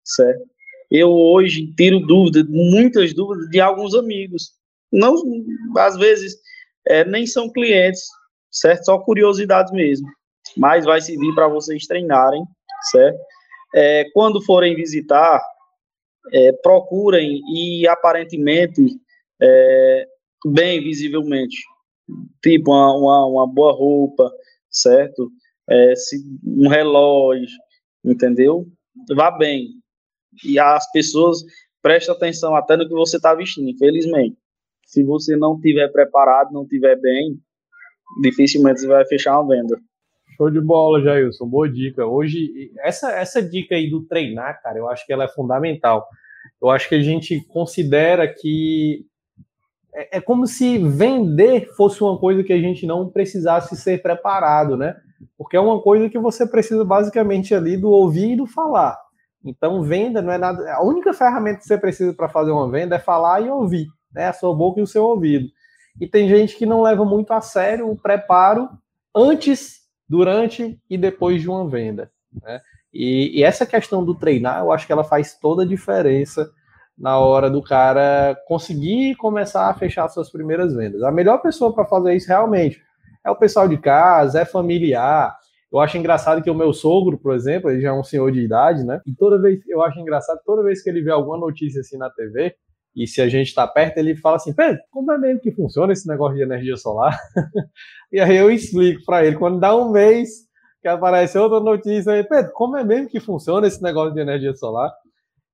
[0.04, 0.42] certo?
[0.90, 4.50] Eu hoje tiro dúvidas, muitas dúvidas de alguns amigos.
[4.92, 5.14] Não,
[5.78, 6.36] às vezes,
[6.88, 8.02] é, nem são clientes,
[8.50, 8.84] certo?
[8.84, 10.08] Só curiosidades mesmo.
[10.56, 12.42] Mas vai servir para vocês treinarem,
[12.90, 13.18] certo?
[13.74, 15.40] É, quando forem visitar,
[16.32, 18.82] é, procurem e aparentemente
[19.40, 20.06] é,
[20.46, 21.56] bem visivelmente,
[22.42, 24.30] tipo uma, uma, uma boa roupa,
[24.70, 25.30] certo?
[25.68, 27.56] É, se, um relógio,
[28.04, 28.66] entendeu?
[29.14, 29.68] Vá bem,
[30.44, 31.42] e as pessoas
[31.82, 34.36] prestam atenção até no que você está vestindo, infelizmente.
[34.86, 37.38] Se você não tiver preparado, não tiver bem,
[38.22, 39.80] dificilmente você vai fechar uma venda.
[40.40, 41.46] Show de bola, Jailson.
[41.46, 42.06] Boa dica.
[42.06, 46.08] Hoje, essa, essa dica aí do treinar, cara, eu acho que ela é fundamental.
[46.62, 49.04] Eu acho que a gente considera que
[49.94, 54.78] é, é como se vender fosse uma coisa que a gente não precisasse ser preparado,
[54.78, 54.96] né?
[55.36, 58.96] Porque é uma coisa que você precisa basicamente ali do ouvir e do falar.
[59.44, 60.72] Então, venda não é nada.
[60.72, 64.28] A única ferramenta que você precisa para fazer uma venda é falar e ouvir, né?
[64.28, 65.48] A sua boca e o seu ouvido.
[66.00, 68.70] E tem gente que não leva muito a sério o preparo
[69.14, 69.79] antes,
[70.10, 72.10] durante e depois de uma venda.
[72.42, 72.60] Né?
[72.92, 76.50] E, e essa questão do treinar, eu acho que ela faz toda a diferença
[76.98, 81.04] na hora do cara conseguir começar a fechar suas primeiras vendas.
[81.04, 82.82] A melhor pessoa para fazer isso realmente
[83.24, 85.38] é o pessoal de casa, é familiar.
[85.72, 88.40] Eu acho engraçado que o meu sogro, por exemplo, ele já é um senhor de
[88.40, 89.00] idade, né?
[89.06, 92.10] E toda vez, eu acho engraçado, toda vez que ele vê alguma notícia assim na
[92.10, 92.56] TV,
[92.94, 95.92] e se a gente está perto, ele fala assim: Pedro, como é mesmo que funciona
[95.92, 97.18] esse negócio de energia solar?
[98.12, 99.36] e aí eu explico para ele.
[99.36, 100.48] Quando dá um mês
[100.82, 104.54] que aparece outra notícia aí, Pedro, como é mesmo que funciona esse negócio de energia
[104.54, 104.92] solar?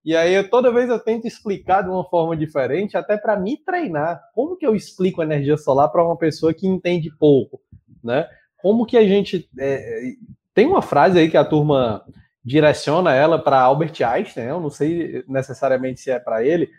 [0.05, 3.57] E aí eu, toda vez eu tento explicar de uma forma diferente, até para me
[3.57, 4.23] treinar.
[4.33, 7.61] Como que eu explico energia solar para uma pessoa que entende pouco,
[8.03, 8.29] né?
[8.59, 10.13] Como que a gente é,
[10.55, 12.05] tem uma frase aí que a turma
[12.43, 16.71] direciona ela para Albert Einstein, eu não sei necessariamente se é para ele,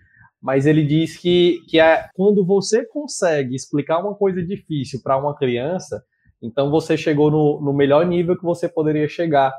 [0.47, 5.35] mas ele diz que, que é, quando você consegue explicar uma coisa difícil para uma
[5.35, 6.01] criança,
[6.41, 9.53] então você chegou no, no melhor nível que você poderia chegar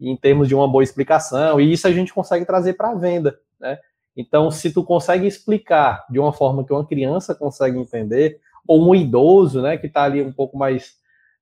[0.00, 3.38] em termos de uma boa explicação, e isso a gente consegue trazer para a venda,
[3.60, 3.78] né?
[4.16, 8.94] Então, se tu consegue explicar de uma forma que uma criança consegue entender, ou um
[8.94, 10.94] idoso, né, que está ali um pouco mais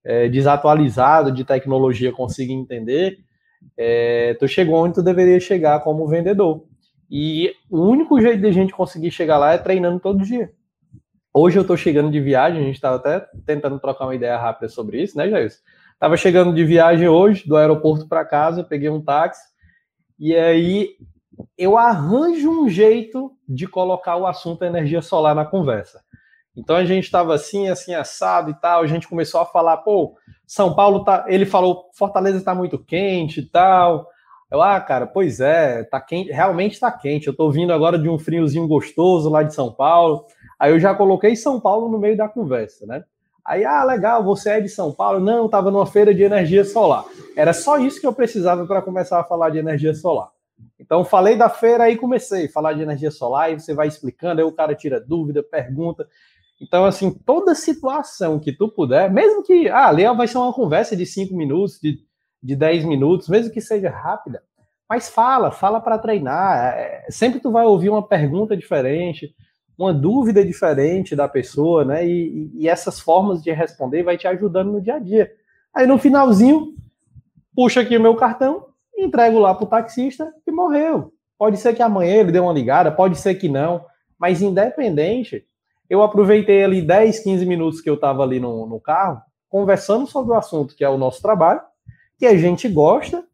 [0.05, 3.19] é, desatualizado de tecnologia consiga entender,
[3.77, 6.65] é, tu chegou onde tu deveria chegar como vendedor.
[7.11, 10.53] E o único jeito de a gente conseguir chegar lá é treinando todo dia.
[11.33, 14.69] Hoje eu estou chegando de viagem, a gente estava até tentando trocar uma ideia rápida
[14.69, 15.51] sobre isso, né, Jair?
[15.99, 19.43] Tava chegando de viagem hoje, do aeroporto para casa, peguei um táxi,
[20.19, 20.91] e aí
[21.57, 26.03] eu arranjo um jeito de colocar o assunto energia solar na conversa.
[26.57, 30.17] Então a gente estava assim, assim, assado e tal, a gente começou a falar, pô,
[30.47, 31.25] São Paulo tá.
[31.29, 34.09] Ele falou, Fortaleza está muito quente e tal.
[34.51, 37.27] Eu, ah, cara, pois é, tá quente, realmente está quente.
[37.27, 40.25] Eu estou vindo agora de um friozinho gostoso lá de São Paulo.
[40.59, 43.05] Aí eu já coloquei São Paulo no meio da conversa, né?
[43.45, 45.21] Aí, ah, legal, você é de São Paulo?
[45.21, 47.05] Não, estava numa feira de energia solar.
[47.35, 50.31] Era só isso que eu precisava para começar a falar de energia solar.
[50.79, 54.41] Então, falei da feira e comecei a falar de energia solar, e você vai explicando,
[54.41, 56.07] aí o cara tira dúvida, pergunta.
[56.61, 60.97] Então, assim, toda situação que tu puder, mesmo que, ah, ali vai ser uma conversa
[60.97, 61.99] de cinco minutos, de,
[62.43, 64.43] de 10 minutos, mesmo que seja rápida,
[64.89, 66.75] mas fala, fala para treinar.
[66.75, 69.35] É, sempre tu vai ouvir uma pergunta diferente,
[69.77, 72.07] uma dúvida diferente da pessoa, né?
[72.07, 75.31] E, e, essas formas de responder vai te ajudando no dia a dia.
[75.75, 76.75] Aí no finalzinho,
[77.55, 81.13] puxa aqui o meu cartão, entrego lá para o taxista e morreu.
[81.39, 83.85] Pode ser que amanhã ele dê uma ligada, pode ser que não,
[84.19, 85.47] mas independente,
[85.89, 90.33] eu aproveitei ali 10, 15 minutos que eu estava ali no, no carro, conversando sobre
[90.33, 91.61] o assunto que é o nosso trabalho,
[92.19, 93.25] que a gente gosta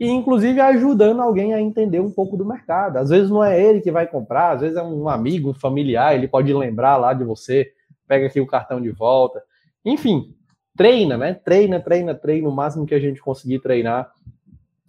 [0.00, 2.96] e inclusive ajudando alguém a entender um pouco do mercado.
[2.96, 6.14] Às vezes não é ele que vai comprar, às vezes é um amigo, um familiar,
[6.14, 7.70] ele pode lembrar lá de você,
[8.08, 9.42] pega aqui o cartão de volta.
[9.84, 10.34] Enfim,
[10.74, 11.34] treina, né?
[11.34, 14.10] Treina, treina, treina, o máximo que a gente conseguir treinar.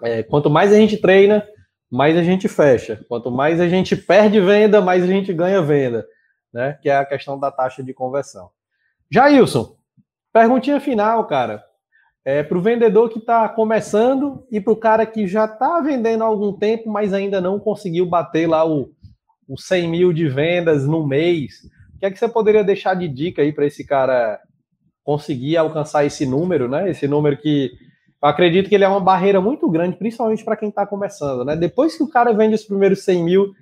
[0.01, 1.45] É, quanto mais a gente treina,
[1.89, 3.05] mais a gente fecha.
[3.09, 6.07] Quanto mais a gente perde venda, mais a gente ganha venda,
[6.53, 6.79] né?
[6.81, 8.49] Que é a questão da taxa de conversão.
[9.11, 9.75] Jailson,
[10.31, 11.61] perguntinha final, cara.
[12.23, 16.23] É, para o vendedor que está começando e para o cara que já está vendendo
[16.23, 18.91] há algum tempo, mas ainda não conseguiu bater lá o,
[19.47, 21.63] o 100 mil de vendas no mês,
[21.95, 24.39] o que é que você poderia deixar de dica aí para esse cara
[25.03, 26.89] conseguir alcançar esse número, né?
[26.89, 27.71] Esse número que
[28.21, 31.55] eu acredito que ele é uma barreira muito grande, principalmente para quem está começando, né?
[31.55, 33.53] Depois que o cara vende os primeiros 100 mil,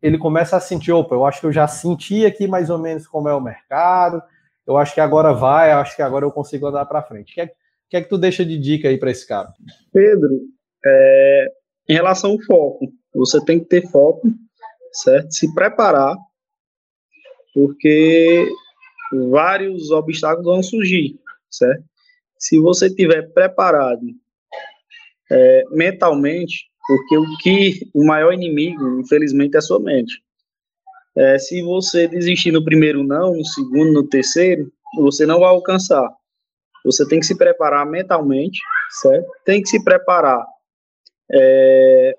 [0.00, 3.06] ele começa a sentir, opa, eu acho que eu já senti aqui mais ou menos
[3.06, 4.22] como é o mercado,
[4.66, 7.32] eu acho que agora vai, eu acho que agora eu consigo andar para frente.
[7.32, 7.54] O que é, que
[7.96, 9.52] é que tu deixa de dica aí para esse cara?
[9.92, 10.40] Pedro,
[10.84, 11.46] é,
[11.88, 14.28] em relação ao foco, você tem que ter foco,
[14.92, 15.32] certo?
[15.32, 16.16] Se preparar,
[17.54, 18.46] porque
[19.30, 21.18] vários obstáculos vão surgir,
[21.50, 21.84] certo?
[22.38, 24.06] Se você estiver preparado
[25.30, 30.22] é, mentalmente, porque o que o maior inimigo, infelizmente, é a sua mente.
[31.16, 36.08] É, se você desistir no primeiro não, no segundo, no terceiro, você não vai alcançar.
[36.88, 38.60] Você tem que se preparar mentalmente,
[39.02, 39.30] certo?
[39.44, 40.42] Tem que se preparar
[41.30, 42.16] é,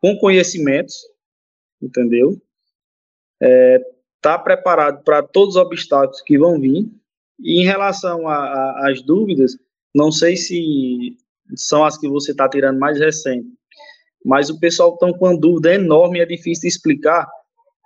[0.00, 0.94] com conhecimentos,
[1.82, 2.40] entendeu?
[3.42, 3.80] É,
[4.20, 6.88] tá preparado para todos os obstáculos que vão vir.
[7.40, 9.58] E em relação às dúvidas,
[9.92, 11.16] não sei se
[11.56, 13.48] são as que você está tirando mais recente,
[14.24, 17.28] mas o pessoal está com uma dúvida enorme é difícil de explicar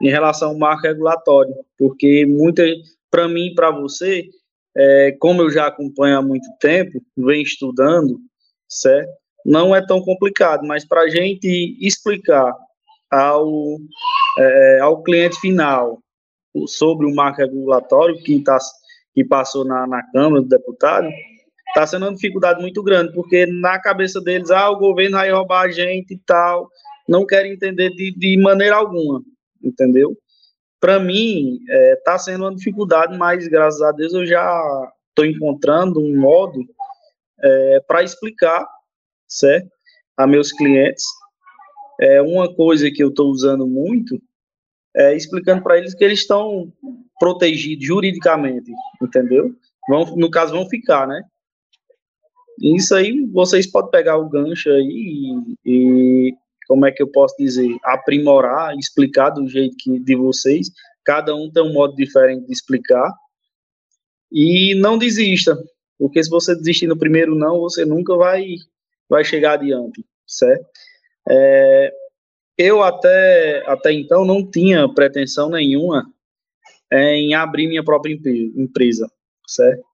[0.03, 2.65] em relação ao marco regulatório, porque muita,
[3.11, 4.29] para mim e para você,
[4.77, 8.19] é, como eu já acompanho há muito tempo, venho estudando,
[8.69, 9.11] certo?
[9.45, 12.55] Não é tão complicado, mas para a gente explicar
[13.11, 13.77] ao,
[14.39, 15.99] é, ao cliente final
[16.67, 18.59] sobre o marco regulatório que, tá,
[19.15, 21.09] que passou na, na Câmara do Deputado,
[21.69, 25.63] está sendo uma dificuldade muito grande, porque na cabeça deles, ah, o governo vai roubar
[25.63, 26.69] a gente e tal,
[27.09, 29.23] não querem entender de, de maneira alguma,
[29.63, 30.17] entendeu?
[30.83, 36.01] Para mim, é, tá sendo uma dificuldade, mas graças a Deus eu já estou encontrando
[36.01, 36.61] um modo
[37.41, 38.67] é, para explicar,
[39.29, 39.71] certo?
[40.17, 41.05] A meus clientes.
[42.01, 44.21] É uma coisa que eu estou usando muito
[44.95, 46.73] é explicando para eles que eles estão
[47.19, 49.55] protegidos juridicamente, entendeu?
[49.89, 51.23] Vão, no caso, vão ficar, né?
[52.61, 56.35] Isso aí, vocês podem pegar o gancho aí e, e
[56.73, 60.71] como é que eu posso dizer, aprimorar, explicar do jeito que de vocês.
[61.05, 63.13] Cada um tem um modo diferente de explicar.
[64.33, 65.55] E não desista,
[65.99, 68.55] porque se você desistir no primeiro não, você nunca vai
[69.07, 70.65] vai chegar adiante, certo?
[71.29, 71.93] É,
[72.57, 76.11] eu até até então não tinha pretensão nenhuma
[76.91, 78.15] em abrir minha própria
[78.57, 79.13] empresa,
[79.47, 79.85] certo?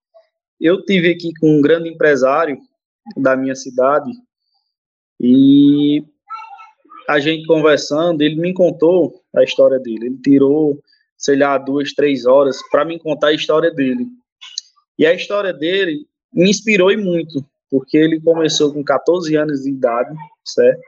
[0.61, 2.57] Eu tive aqui com um grande empresário
[3.17, 4.13] da minha cidade
[5.21, 6.05] e
[7.09, 10.07] a gente conversando, ele me contou a história dele.
[10.07, 10.79] Ele tirou,
[11.17, 14.07] sei lá, duas, três horas para me contar a história dele.
[14.99, 20.15] E a história dele me inspirou muito, porque ele começou com 14 anos de idade,
[20.45, 20.83] certo?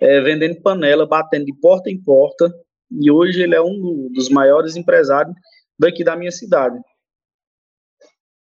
[0.00, 2.50] É, vendendo panela, batendo de porta em porta,
[2.90, 5.34] e hoje ele é um dos maiores empresários
[5.78, 6.78] daqui da minha cidade.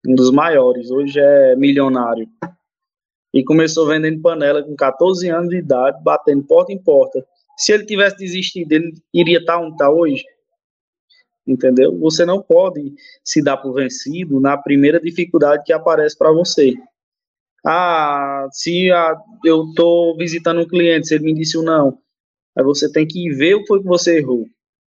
[0.06, 2.28] Um dos maiores, hoje é milionário
[3.32, 7.24] e começou vendendo panela com 14 anos de idade, batendo porta em porta.
[7.56, 10.24] Se ele tivesse desistido, ele iria estar onde está hoje?
[11.46, 11.96] Entendeu?
[11.98, 16.74] Você não pode se dar por vencido na primeira dificuldade que aparece para você.
[17.64, 21.98] Ah, se a, eu estou visitando um cliente, se ele me disse um não,
[22.56, 24.46] aí você tem que ver o que foi que você errou.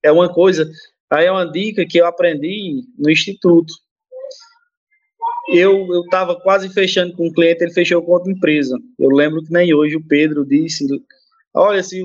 [0.02, 0.70] É uma coisa,
[1.10, 3.72] aí é uma dica que eu aprendi no instituto
[5.48, 8.78] eu estava quase fechando com o cliente, ele fechou com outra empresa.
[8.98, 10.86] Eu lembro que nem hoje o Pedro disse,
[11.52, 12.02] olha, se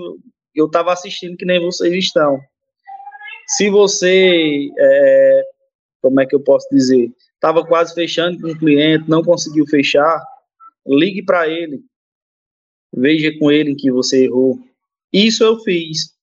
[0.56, 2.40] eu estava assistindo que nem vocês estão.
[3.48, 5.44] Se você, é,
[6.02, 10.22] como é que eu posso dizer, estava quase fechando com o cliente, não conseguiu fechar,
[10.86, 11.82] ligue para ele,
[12.94, 14.60] veja com ele que você errou.
[15.12, 16.14] Isso eu fiz.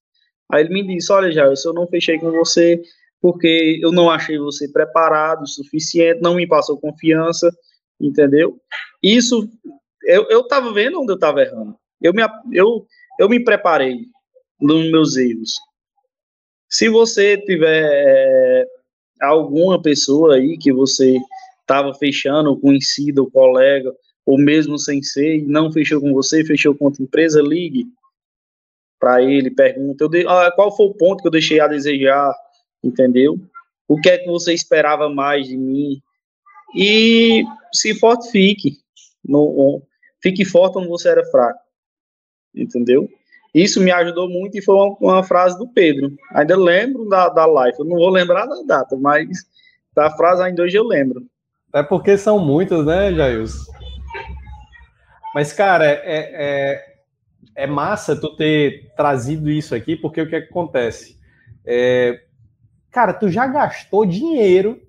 [0.53, 2.81] Aí ele me disse, olha, já, eu não fechei com você,
[3.27, 7.51] porque eu não achei você preparado o suficiente, não me passou confiança,
[8.01, 8.57] entendeu?
[9.03, 9.51] Isso,
[10.05, 11.77] eu, eu tava vendo onde eu tava errando.
[12.01, 12.87] Eu me, eu,
[13.19, 13.99] eu me preparei
[14.61, 15.59] nos meus erros.
[16.71, 18.67] Se você tiver é,
[19.21, 21.19] alguma pessoa aí que você
[21.63, 23.93] estava fechando, conhecido, colega,
[24.25, 27.89] ou mesmo sem ser, não fechou com você, fechou com outra empresa, ligue
[29.01, 32.33] para ele, pergunta, eu de, ah, qual foi o ponto que eu deixei a desejar,
[32.87, 33.39] entendeu?
[33.89, 36.01] O que é que você esperava mais de mim?
[36.75, 38.79] E se fortifique,
[39.25, 39.83] no,
[40.23, 41.61] fique forte onde você era fraco,
[42.55, 43.09] entendeu?
[43.55, 46.15] Isso me ajudou muito e foi uma, uma frase do Pedro.
[46.33, 49.27] Ainda lembro da, da live, eu não vou lembrar da data, mas
[49.95, 51.25] da frase ainda hoje eu lembro.
[51.73, 53.73] É porque são muitas, né, Jailson?
[55.35, 56.97] Mas, cara, é, é,
[57.55, 61.19] é, massa tu ter trazido isso aqui, porque o que, é que acontece?
[61.65, 62.26] É,
[62.97, 64.81] Cara, tu já gastou dinheiro,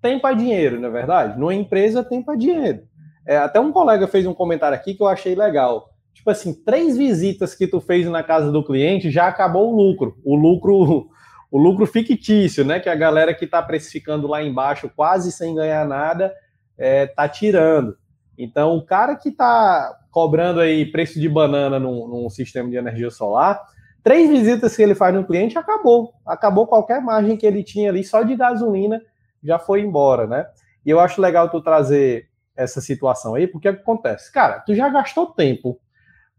[0.00, 1.38] tempo é dinheiro, não é verdade?
[1.38, 2.84] Numa empresa, tempo é dinheiro.
[3.26, 5.90] É, até um colega fez um comentário aqui que eu achei legal.
[6.14, 10.16] Tipo assim, três visitas que tu fez na casa do cliente já acabou o lucro.
[10.24, 11.10] O lucro,
[11.52, 12.80] o lucro fictício, né?
[12.80, 16.32] Que a galera que está precificando lá embaixo, quase sem ganhar nada,
[16.78, 17.94] é, tá tirando.
[18.38, 23.10] Então, o cara que está cobrando aí preço de banana num, num sistema de energia
[23.10, 23.60] solar,
[24.02, 26.14] Três visitas que ele faz no cliente, acabou.
[26.24, 29.00] Acabou qualquer margem que ele tinha ali, só de gasolina,
[29.42, 30.46] já foi embora, né?
[30.84, 34.32] E eu acho legal tu trazer essa situação aí, porque o que acontece?
[34.32, 35.78] Cara, tu já gastou tempo,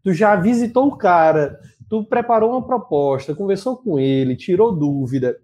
[0.02, 5.36] tu já visitou o cara, tu preparou uma proposta, conversou com ele, tirou dúvida.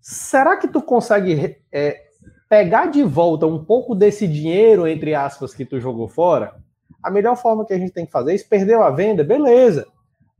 [0.00, 2.00] Será que tu consegue é,
[2.48, 6.54] pegar de volta um pouco desse dinheiro, entre aspas, que tu jogou fora?
[7.02, 8.48] A melhor forma que a gente tem que fazer é isso.
[8.48, 9.86] Perdeu a venda, beleza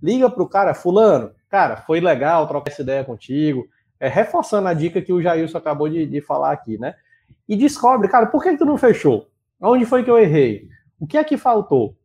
[0.07, 3.67] liga para o cara, fulano, cara, foi legal trocar essa ideia contigo,
[3.99, 6.95] é, reforçando a dica que o Jailson acabou de, de falar aqui, né?
[7.49, 9.29] E descobre, cara, por que, que tu não fechou?
[9.61, 10.69] Onde foi que eu errei?
[11.01, 11.97] O que é que faltou?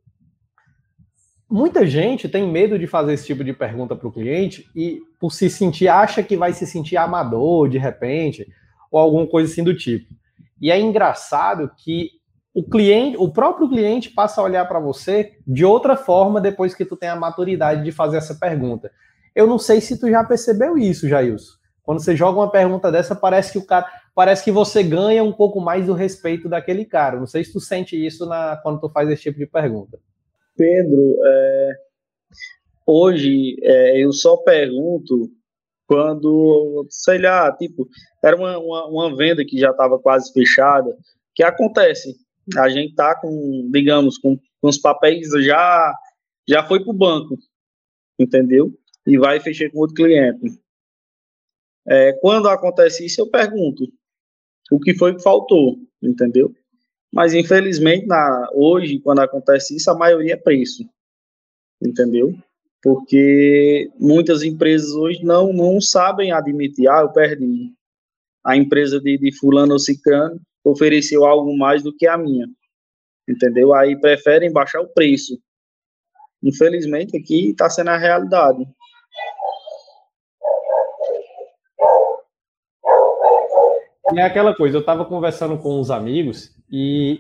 [1.48, 5.32] Muita gente tem medo de fazer esse tipo de pergunta para o cliente e, por
[5.32, 8.48] se sentir, acha que vai se sentir amador de repente,
[8.90, 10.12] ou alguma coisa assim do tipo.
[10.60, 12.10] E é engraçado que
[12.54, 16.86] o cliente, o próprio cliente passa a olhar para você de outra forma depois que
[16.86, 18.92] tu tem a maturidade de fazer essa pergunta.
[19.34, 21.54] Eu não sei se tu já percebeu isso, Jailson.
[21.82, 25.32] Quando você joga uma pergunta dessa, parece que o cara, parece que você ganha um
[25.32, 27.18] pouco mais do respeito daquele cara.
[27.18, 29.98] Não sei se tu sente isso na, quando tu faz esse tipo de pergunta.
[30.56, 31.72] Pedro, é,
[32.86, 35.32] hoje é, eu só pergunto
[35.88, 37.88] quando, sei lá, tipo,
[38.24, 40.96] era uma, uma, uma venda que já estava quase fechada,
[41.34, 42.16] que acontece,
[42.58, 45.94] a gente tá com, digamos, com, com os papéis já,
[46.48, 47.38] já foi para o banco,
[48.20, 48.74] entendeu?
[49.06, 50.60] E vai fechar com outro cliente.
[51.88, 53.92] É, quando acontece isso, eu pergunto
[54.72, 56.54] o que foi que faltou, entendeu?
[57.12, 60.88] Mas infelizmente, na, hoje, quando acontece isso, a maioria é preço,
[61.84, 62.34] entendeu?
[62.82, 67.74] Porque muitas empresas hoje não, não sabem admitir, ah, eu perdi.
[68.44, 72.48] A empresa de, de fulano ou ciclano ofereceu algo mais do que a minha,
[73.28, 73.74] entendeu?
[73.74, 75.40] Aí preferem baixar o preço.
[76.44, 78.66] Infelizmente, aqui está sendo a realidade.
[84.20, 87.20] é aquela coisa, eu estava conversando com uns amigos e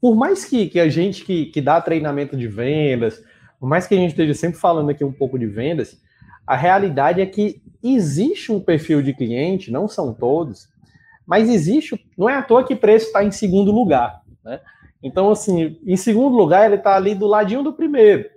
[0.00, 3.22] por mais que, que a gente que, que dá treinamento de vendas,
[3.58, 6.00] por mais que a gente esteja sempre falando aqui um pouco de vendas,
[6.46, 10.68] a realidade é que existe um perfil de cliente, não são todos,
[11.28, 14.62] mas existe, não é à toa que preço está em segundo lugar, né?
[15.02, 18.30] Então, assim, em segundo lugar, ele está ali do ladinho do primeiro.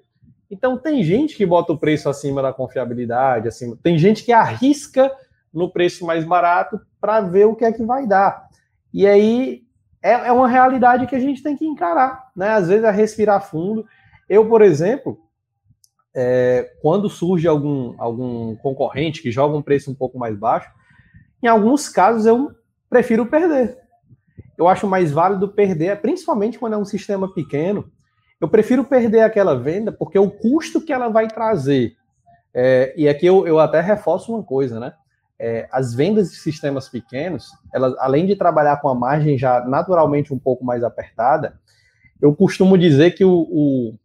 [0.50, 5.10] Então, tem gente que bota o preço acima da confiabilidade, assim, tem gente que arrisca
[5.54, 8.46] no preço mais barato para ver o que é que vai dar.
[8.94, 9.64] E aí
[10.04, 12.50] é, é, uma realidade que a gente tem que encarar, né?
[12.50, 13.86] Às vezes é respirar fundo.
[14.28, 15.18] Eu, por exemplo,
[16.14, 20.70] é, quando surge algum, algum concorrente que joga um preço um pouco mais baixo,
[21.42, 22.52] em alguns casos eu
[22.92, 23.80] prefiro perder.
[24.56, 27.90] Eu acho mais válido perder, principalmente quando é um sistema pequeno.
[28.40, 31.96] Eu prefiro perder aquela venda porque o custo que ela vai trazer.
[32.54, 34.94] É, e aqui eu, eu até reforço uma coisa, né?
[35.42, 40.32] é, as vendas de sistemas pequenos, elas, além de trabalhar com a margem já naturalmente
[40.32, 41.60] um pouco mais apertada,
[42.22, 43.96] eu costumo dizer que o, o,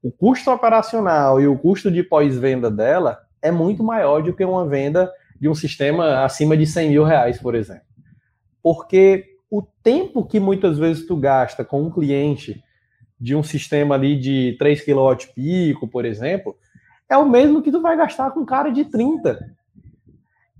[0.00, 4.68] o custo operacional e o custo de pós-venda dela é muito maior do que uma
[4.68, 7.87] venda de um sistema acima de 100 mil reais, por exemplo.
[8.62, 12.62] Porque o tempo que muitas vezes tu gasta com um cliente
[13.20, 16.56] de um sistema ali de 3 kW pico, por exemplo,
[17.08, 19.56] é o mesmo que tu vai gastar com um cara de 30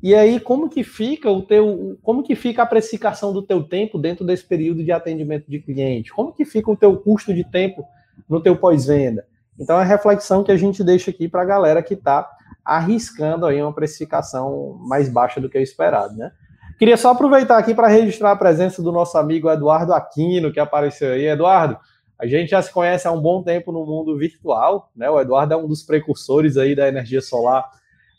[0.00, 3.98] e aí, como que fica o teu, como que fica a precificação do teu tempo
[3.98, 6.12] dentro desse período de atendimento de cliente?
[6.12, 7.84] Como que fica o teu custo de tempo
[8.28, 9.26] no teu pós-venda?
[9.58, 12.30] Então, é a reflexão que a gente deixa aqui para a galera que está
[12.64, 16.30] arriscando aí uma precificação mais baixa do que o esperado, né?
[16.78, 21.12] Queria só aproveitar aqui para registrar a presença do nosso amigo Eduardo Aquino, que apareceu
[21.12, 21.26] aí.
[21.26, 21.76] Eduardo,
[22.16, 25.10] a gente já se conhece há um bom tempo no mundo virtual, né?
[25.10, 27.68] O Eduardo é um dos precursores aí da energia solar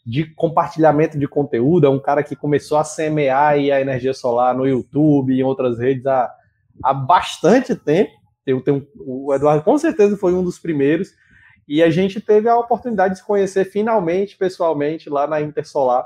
[0.06, 4.56] de compartilhamento de conteúdo, é um cara que começou a semear aí a energia solar
[4.56, 6.34] no YouTube e em outras redes há,
[6.84, 8.12] há bastante tempo.
[8.46, 11.14] Eu tenho, o Eduardo com certeza foi um dos primeiros,
[11.68, 16.04] e a gente teve a oportunidade de se conhecer finalmente, pessoalmente, lá na Intersolar,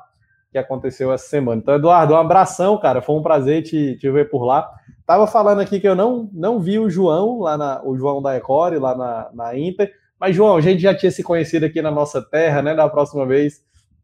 [0.53, 1.59] que aconteceu essa semana.
[1.61, 4.69] Então, Eduardo, um abração, cara, foi um prazer te, te ver por lá.
[5.05, 8.37] Tava falando aqui que eu não, não vi o João, lá na, o João da
[8.37, 9.91] Ecore, lá na, na Inter,
[10.23, 12.73] mas, João, a gente já tinha se conhecido aqui na nossa terra, né?
[12.73, 13.61] Da próxima vez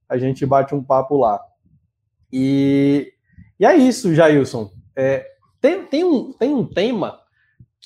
[0.10, 1.40] a gente bate um papo lá.
[2.30, 3.14] E,
[3.58, 4.70] e é isso, Jailson.
[4.94, 5.26] É,
[5.62, 7.20] tem, tem, um, tem um tema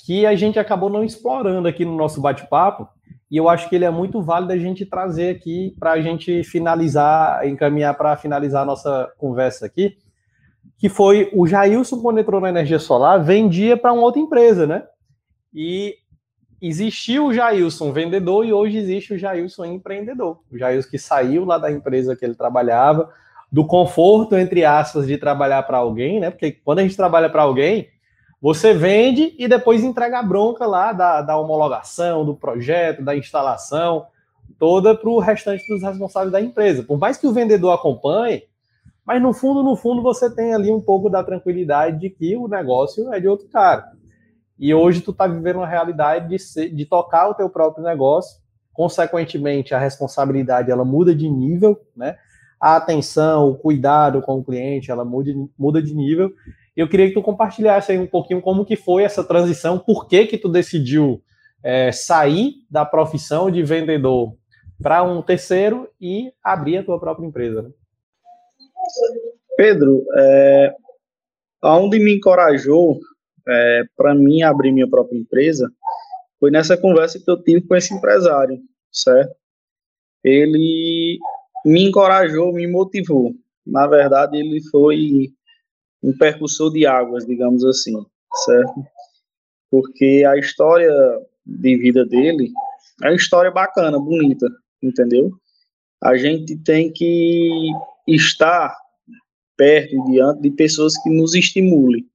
[0.04, 2.88] que a gente acabou não explorando aqui no nosso bate-papo,
[3.34, 6.44] e eu acho que ele é muito válido a gente trazer aqui para a gente
[6.44, 9.96] finalizar, encaminhar para finalizar a nossa conversa aqui,
[10.78, 14.84] que foi o Jailson, quando entrou na energia solar, vendia para uma outra empresa, né?
[15.52, 15.96] E
[16.62, 20.38] existiu o Jailson vendedor e hoje existe o Jailson empreendedor.
[20.48, 23.10] O Jailson que saiu lá da empresa que ele trabalhava,
[23.50, 26.30] do conforto, entre aspas, de trabalhar para alguém, né?
[26.30, 27.88] Porque quando a gente trabalha para alguém,
[28.44, 34.04] você vende e depois entrega a bronca lá da, da homologação, do projeto, da instalação,
[34.58, 36.82] toda para o restante dos responsáveis da empresa.
[36.82, 38.42] Por mais que o vendedor acompanhe,
[39.02, 42.46] mas no fundo, no fundo, você tem ali um pouco da tranquilidade de que o
[42.46, 43.92] negócio é de outro cara.
[44.58, 48.42] E hoje tu está vivendo uma realidade de, ser, de tocar o teu próprio negócio,
[48.74, 52.18] consequentemente a responsabilidade ela muda de nível, né?
[52.60, 56.30] A atenção, o cuidado com o cliente, ela muda, muda de nível.
[56.76, 60.26] Eu queria que tu compartilhasse aí um pouquinho como que foi essa transição, por que
[60.26, 61.22] que tu decidiu
[61.62, 64.36] é, sair da profissão de vendedor
[64.82, 67.62] para um terceiro e abrir a tua própria empresa.
[67.62, 67.70] Né?
[69.56, 70.74] Pedro, é,
[71.62, 72.98] aonde me encorajou
[73.46, 75.70] é, para mim abrir minha própria empresa
[76.40, 78.60] foi nessa conversa que eu tive com esse empresário,
[78.92, 79.34] certo?
[80.22, 81.18] Ele
[81.64, 83.32] me encorajou, me motivou.
[83.66, 85.32] Na verdade, ele foi
[86.04, 87.94] um percussor de águas, digamos assim,
[88.44, 88.86] certo?
[89.70, 90.92] Porque a história
[91.44, 92.52] de vida dele
[93.02, 94.46] é uma história bacana, bonita,
[94.82, 95.32] entendeu?
[96.04, 97.70] a gente tem que
[98.06, 98.76] estar
[99.56, 102.06] perto e diante de pessoas que nos estimulem.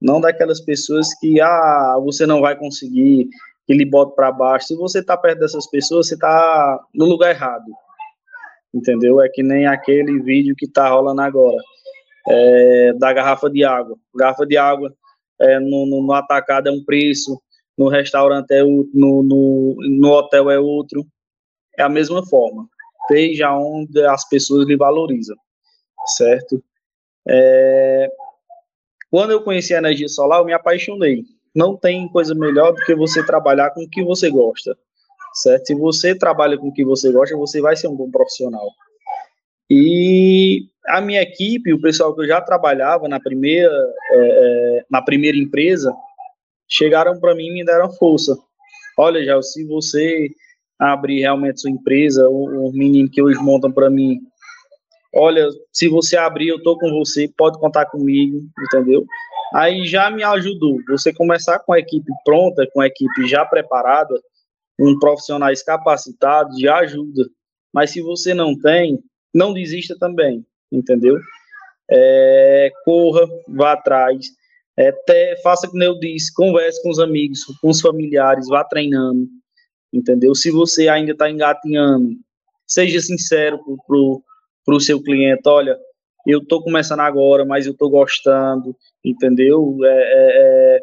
[0.00, 3.28] Não daquelas pessoas que, ah, você não vai conseguir,
[3.66, 4.68] que lhe bota para baixo.
[4.68, 7.70] Se você está perto dessas pessoas, você está no lugar errado.
[8.72, 9.20] Entendeu?
[9.20, 11.60] É que nem aquele vídeo que está rolando agora,
[12.30, 13.96] é, da garrafa de água.
[14.14, 14.94] Garrafa de água
[15.40, 17.40] é, no, no, no, atacado é um preço,
[17.76, 21.06] no restaurante é outro, no, no, no hotel é outro.
[21.78, 22.68] É a mesma forma.
[23.02, 25.36] Esteja onde as pessoas lhe valorizam
[26.06, 26.62] certo?
[27.28, 28.08] É...
[29.10, 31.24] Quando eu conheci a energia solar, eu me apaixonei.
[31.54, 34.76] Não tem coisa melhor do que você trabalhar com o que você gosta,
[35.34, 35.66] certo?
[35.66, 38.70] Se você trabalha com o que você gosta, você vai ser um bom profissional.
[39.70, 43.72] E a minha equipe, o pessoal que eu já trabalhava na primeira,
[44.10, 45.92] é, é na primeira empresa,
[46.68, 48.36] chegaram para mim e me deram força.
[48.98, 50.28] Olha, já se você
[50.78, 54.20] abrir realmente sua empresa, o, o menino que hoje montam para mim
[55.14, 59.04] olha, se você abrir, eu tô com você, pode contar comigo, entendeu?
[59.54, 60.78] Aí já me ajudou.
[60.88, 64.14] Você começar com a equipe pronta, com a equipe já preparada,
[64.78, 67.24] com profissionais capacitados, já ajuda.
[67.72, 68.98] Mas se você não tem,
[69.34, 71.18] não desista também, entendeu?
[71.90, 74.26] É, corra, vá atrás,
[74.76, 79.28] é, até, faça como eu disse, converse com os amigos, com os familiares, vá treinando,
[79.92, 80.34] entendeu?
[80.34, 82.16] Se você ainda está engatinhando,
[82.66, 85.76] seja sincero para o seu cliente, olha,
[86.26, 89.76] eu estou começando agora, mas eu estou gostando, entendeu?
[89.82, 90.80] É, é, é,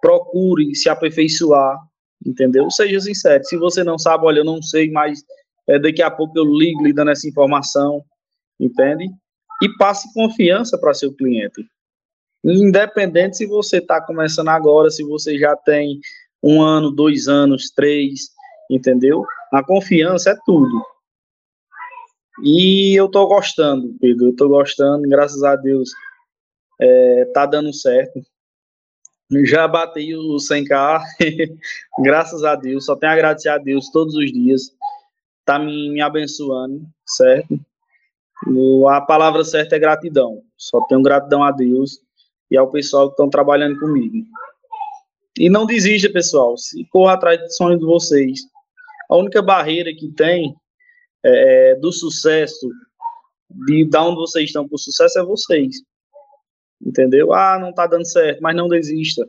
[0.00, 1.78] procure se aperfeiçoar,
[2.24, 2.70] entendeu?
[2.70, 3.42] Seja sincero.
[3.44, 5.24] Se você não sabe, olha, eu não sei, mas
[5.68, 8.04] é, daqui a pouco eu ligo lhe dando essa informação,
[8.58, 9.08] entende?
[9.62, 11.66] E passe confiança para seu cliente.
[12.44, 16.00] Independente se você está começando agora, se você já tem
[16.42, 18.28] um ano, dois anos, três,
[18.70, 19.24] entendeu?
[19.50, 20.84] A confiança é tudo.
[22.42, 25.90] E eu tô gostando, Pedro, eu tô gostando, graças a Deus,
[26.80, 28.20] é, tá dando certo.
[29.44, 31.00] Já bati o 100k,
[32.02, 34.70] graças a Deus, só tenho a agradecer a Deus todos os dias,
[35.44, 37.58] tá me, me abençoando, certo?
[38.90, 42.00] A palavra certa é gratidão, só tenho gratidão a Deus
[42.50, 44.26] e ao pessoal que estão trabalhando comigo.
[45.38, 48.40] E não desista, pessoal, se corra atrás do sonho de vocês.
[49.08, 50.54] A única barreira que tem
[51.24, 52.70] é, é, do sucesso,
[53.66, 55.76] de da onde vocês estão o sucesso, é vocês.
[56.80, 57.32] Entendeu?
[57.32, 59.26] Ah, não está dando certo, mas não desista.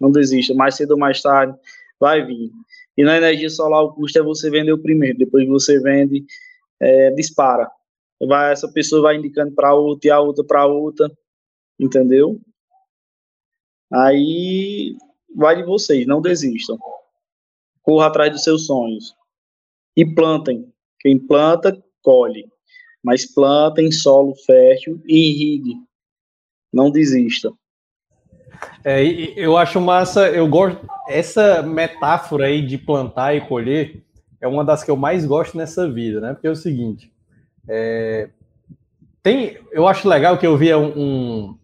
[0.00, 0.54] Não desista.
[0.54, 1.56] Mais cedo ou mais tarde
[2.00, 2.50] vai vir.
[2.96, 5.18] E na energia solar, o custo é você vender o primeiro.
[5.18, 6.24] Depois você vende,
[6.80, 7.70] é, dispara.
[8.20, 11.10] Vai, essa pessoa vai indicando para outra e a outra para outra.
[11.78, 12.40] Entendeu?
[13.92, 14.96] Aí
[15.34, 16.78] vai de vocês, não desistam.
[17.82, 19.14] Corra atrás dos seus sonhos.
[19.96, 20.72] E plantem.
[20.98, 22.50] Quem planta, colhe.
[23.02, 25.76] Mas planta em solo fértil e irrigue.
[26.72, 27.52] Não desista.
[28.84, 29.02] É,
[29.36, 30.80] eu acho massa, eu gosto.
[31.08, 34.02] Essa metáfora aí de plantar e colher
[34.40, 36.32] é uma das que eu mais gosto nessa vida, né?
[36.32, 37.12] Porque é o seguinte:
[37.68, 38.28] é,
[39.22, 41.58] tem, eu acho legal que eu via um, um,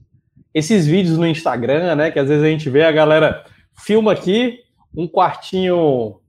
[0.52, 2.10] esses vídeos no Instagram, né?
[2.10, 3.44] Que às vezes a gente vê a galera
[3.74, 4.60] filma aqui
[4.94, 6.20] um quartinho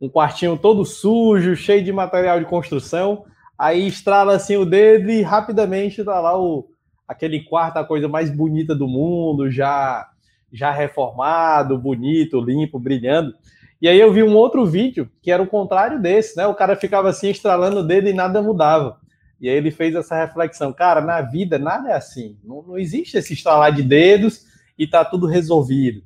[0.00, 3.26] um quartinho todo sujo, cheio de material de construção,
[3.58, 6.69] aí estrala assim o dedo e rapidamente tá lá o,
[7.10, 10.08] aquele quarto, a coisa mais bonita do mundo, já
[10.52, 13.34] já reformado, bonito, limpo, brilhando.
[13.82, 16.46] E aí eu vi um outro vídeo que era o contrário desse, né?
[16.46, 18.98] O cara ficava assim estralando o dedo e nada mudava.
[19.40, 22.36] E aí ele fez essa reflexão, cara, na vida nada é assim.
[22.44, 24.44] Não, não existe esse estralar de dedos
[24.78, 26.02] e tá tudo resolvido.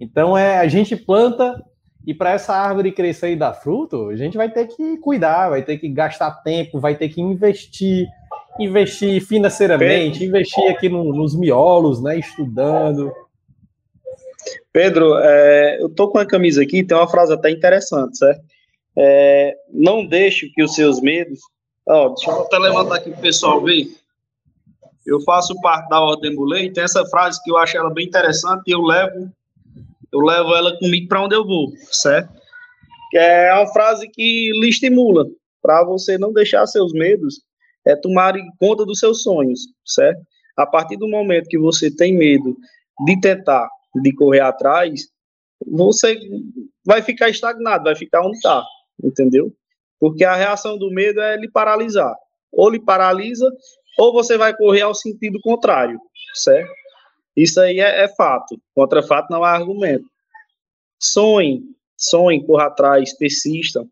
[0.00, 1.62] Então é a gente planta
[2.06, 5.62] e para essa árvore crescer e dar fruto, a gente vai ter que cuidar, vai
[5.62, 8.06] ter que gastar tempo, vai ter que investir,
[8.58, 13.12] investir financeiramente, Pedro, investir aqui no, nos miolos, né, estudando.
[14.72, 18.42] Pedro, é, eu tô com a camisa aqui, tem uma frase até interessante, certo?
[18.96, 21.40] É, não deixe que os seus medos.
[21.86, 23.88] Ó, deixa eu até levantar aqui para o pessoal ver.
[25.06, 28.62] Eu faço parte da Ordem Bulei, tem essa frase que eu acho ela bem interessante
[28.66, 29.30] e eu levo
[30.12, 32.32] eu levo ela comigo para onde eu vou, certo?
[33.10, 35.26] Que é uma frase que lhe estimula
[35.60, 37.42] para você não deixar seus medos
[37.86, 40.20] é, tomarem conta dos seus sonhos, certo?
[40.56, 42.56] A partir do momento que você tem medo
[43.04, 45.08] de tentar, de correr atrás,
[45.66, 46.18] você
[46.84, 48.64] vai ficar estagnado, vai ficar onde está,
[49.02, 49.52] entendeu?
[49.98, 52.14] Porque a reação do medo é lhe paralisar.
[52.52, 53.50] Ou lhe paralisa,
[53.98, 56.00] ou você vai correr ao sentido contrário,
[56.34, 56.72] certo?
[57.36, 58.58] Isso aí é, é fato.
[58.74, 60.06] Contra fato não há argumento.
[60.98, 61.62] Sonhe,
[61.96, 63.86] sonhe, corra atrás, persista.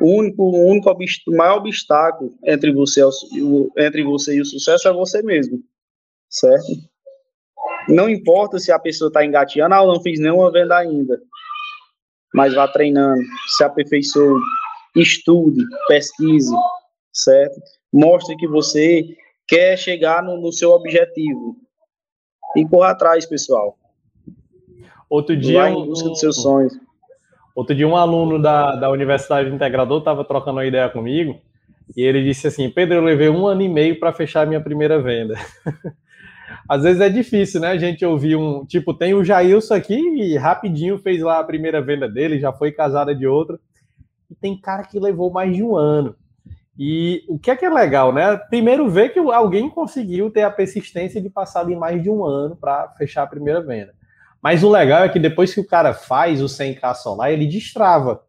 [0.00, 3.02] O único, o único o maior obstáculo entre você,
[3.78, 5.62] entre você e o sucesso é você mesmo,
[6.28, 6.66] certo?
[7.88, 11.20] Não importa se a pessoa está engateando, ah, eu não fiz nenhuma venda ainda,
[12.34, 13.22] mas vá treinando,
[13.56, 14.40] se aperfeiçoe,
[14.94, 16.54] estude, pesquise,
[17.12, 17.58] certo?
[17.92, 19.16] Mostre que você
[19.46, 21.56] quer chegar no, no seu objetivo
[22.56, 23.78] e corra atrás, pessoal.
[25.08, 26.76] Outro dia, Vai em busca um, dos seus sonhos.
[27.56, 31.40] Outro dia, um aluno da, da Universidade Integrador estava trocando uma ideia comigo
[31.96, 35.00] e ele disse assim: Pedro, eu levei um ano e meio para fechar minha primeira
[35.00, 35.36] venda.
[36.68, 37.68] Às vezes é difícil, né?
[37.68, 38.66] A gente ouvir um.
[38.66, 42.72] Tipo, tem o Jailson aqui e rapidinho fez lá a primeira venda dele, já foi
[42.72, 43.58] casada de outra.
[44.30, 46.14] E tem cara que levou mais de um ano.
[46.78, 48.36] E o que é que é legal, né?
[48.36, 52.54] Primeiro, ver que alguém conseguiu ter a persistência de passar ali mais de um ano
[52.54, 53.94] para fechar a primeira venda.
[54.42, 58.22] Mas o legal é que depois que o cara faz o 100k solar, ele destrava.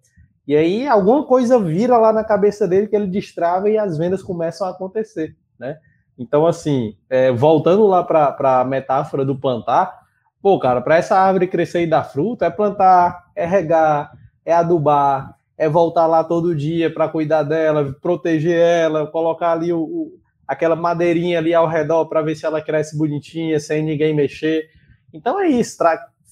[0.48, 4.24] E aí alguma coisa vira lá na cabeça dele que ele destrava e as vendas
[4.24, 5.78] começam a acontecer, né?
[6.18, 10.00] Então, assim, é, voltando lá para a metáfora do plantar,
[10.42, 14.12] pô, cara, para essa árvore crescer e dar fruto, é plantar, é regar,
[14.44, 19.82] é adubar, é voltar lá todo dia para cuidar dela, proteger ela, colocar ali o,
[19.82, 24.70] o aquela madeirinha ali ao redor para ver se ela cresce bonitinha, sem ninguém mexer.
[25.14, 25.78] Então é isso,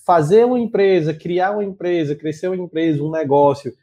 [0.05, 3.73] fazer uma empresa, criar uma empresa, crescer uma empresa, um negócio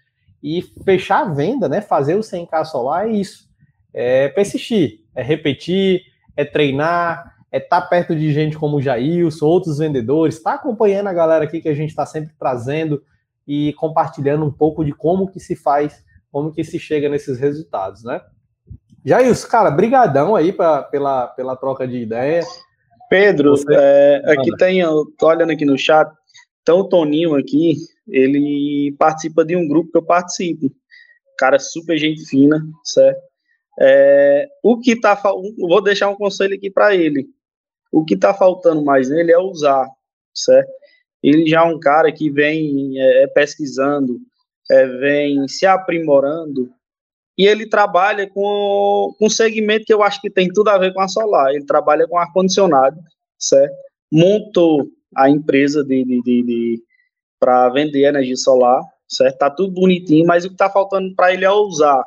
[0.43, 1.81] e fechar a venda, né?
[1.81, 3.49] Fazer o 100k solar é isso.
[3.93, 6.03] É persistir, é repetir,
[6.37, 10.57] é treinar, é estar tá perto de gente como o Jailson, outros vendedores, estar tá
[10.57, 13.03] acompanhando a galera aqui que a gente está sempre trazendo
[13.47, 18.05] e compartilhando um pouco de como que se faz, como que se chega nesses resultados,
[18.05, 18.21] né?
[19.05, 22.43] Jailson, cara, brigadão aí pra, pela, pela troca de ideia.
[23.13, 24.81] Pedro, é, aqui tem,
[25.19, 26.11] tô olhando aqui no chat,
[26.63, 27.77] então o Toninho aqui,
[28.09, 30.75] ele participa de um grupo que eu participo.
[31.37, 33.21] Cara super gente fina, certo?
[33.79, 35.21] É, o que tá
[35.59, 37.29] vou deixar um conselho aqui para ele.
[37.93, 39.87] O que tá faltando mais nele é usar,
[40.35, 40.73] certo?
[41.23, 44.19] Ele já é um cara que vem é, pesquisando,
[44.71, 46.73] é, vem se aprimorando
[47.37, 51.01] e ele trabalha com um segmento que eu acho que tem tudo a ver com
[51.01, 51.55] a solar.
[51.55, 52.97] Ele trabalha com ar-condicionado,
[53.39, 53.75] certo?
[54.11, 56.83] Montou a empresa de, de, de, de
[57.41, 59.39] para vender energia solar, certo?
[59.39, 62.05] Tá tudo bonitinho, mas o que está faltando para ele é usar.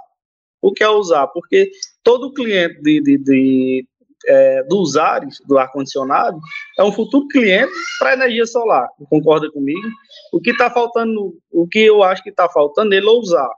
[0.61, 1.27] O que é usar?
[1.27, 1.69] Porque
[2.03, 3.87] todo cliente de, de, de
[4.27, 6.39] é, dos ares do ar-condicionado
[6.79, 8.87] é um futuro cliente para energia solar.
[9.09, 9.87] Concorda comigo?
[10.31, 13.49] O que está faltando, o que eu acho que está faltando, ele usar.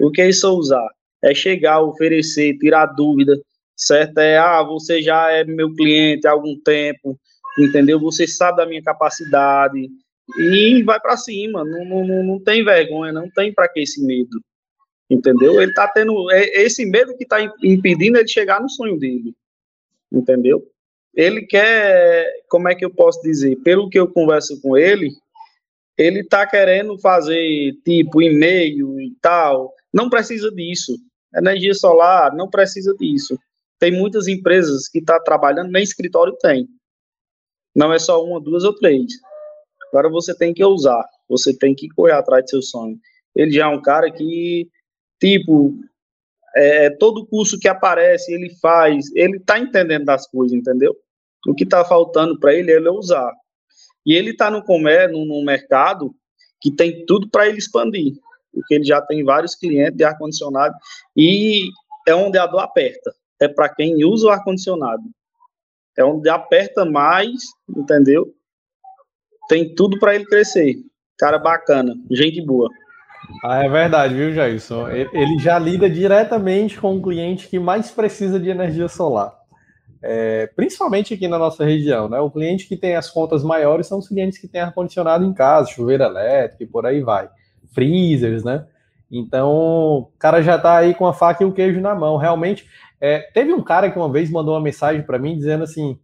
[0.00, 0.88] O que é isso usar?
[1.22, 3.40] É chegar, oferecer, tirar dúvida,
[3.76, 4.18] certo?
[4.18, 7.18] É, ah, você já é meu cliente há algum tempo,
[7.58, 8.00] entendeu?
[8.00, 9.88] Você sabe da minha capacidade
[10.38, 14.40] e vai para cima, não, não, não tem vergonha, não tem para que esse medo,
[15.08, 15.60] entendeu?
[15.60, 19.34] Ele tá tendo, é esse medo que tá impedindo ele chegar no sonho dele,
[20.10, 20.66] entendeu?
[21.14, 23.56] Ele quer, como é que eu posso dizer?
[23.56, 25.10] Pelo que eu converso com ele,
[25.98, 30.96] ele tá querendo fazer tipo e-mail e tal, não precisa disso.
[31.34, 33.38] Energia solar não precisa disso.
[33.78, 36.68] Tem muitas empresas que estão tá trabalhando, nem escritório tem.
[37.74, 39.12] Não é só uma, duas ou três.
[39.88, 42.98] Agora você tem que usar, você tem que correr atrás do seu sonho.
[43.34, 44.68] Ele já é um cara que,
[45.18, 45.74] tipo,
[46.54, 50.94] é, todo curso que aparece, ele faz, ele tá entendendo das coisas, entendeu?
[51.46, 53.32] O que tá faltando para ele é ele usar.
[54.04, 56.14] E ele tá no comércio, no, no mercado
[56.60, 58.14] que tem tudo para ele expandir
[58.52, 60.74] porque ele já tem vários clientes de ar-condicionado
[61.16, 61.70] e
[62.06, 63.12] é onde a dor aperta.
[63.40, 65.02] É para quem usa o ar-condicionado.
[65.98, 67.30] É onde aperta mais,
[67.76, 68.32] entendeu?
[69.48, 70.76] Tem tudo para ele crescer.
[71.18, 72.70] Cara bacana, gente boa.
[73.44, 74.88] Ah, é verdade, viu, Jailson?
[74.88, 79.32] Ele já lida diretamente com o cliente que mais precisa de energia solar.
[80.04, 82.18] É, principalmente aqui na nossa região, né?
[82.18, 85.70] O cliente que tem as contas maiores são os clientes que têm ar-condicionado em casa,
[85.70, 87.30] chuveiro elétrico e por aí vai
[87.72, 88.66] freezers, né?
[89.10, 92.16] Então, o cara já tá aí com a faca e o queijo na mão.
[92.16, 92.66] Realmente,
[93.00, 95.98] é, teve um cara que uma vez mandou uma mensagem para mim dizendo assim: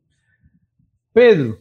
[1.15, 1.59] Pedro,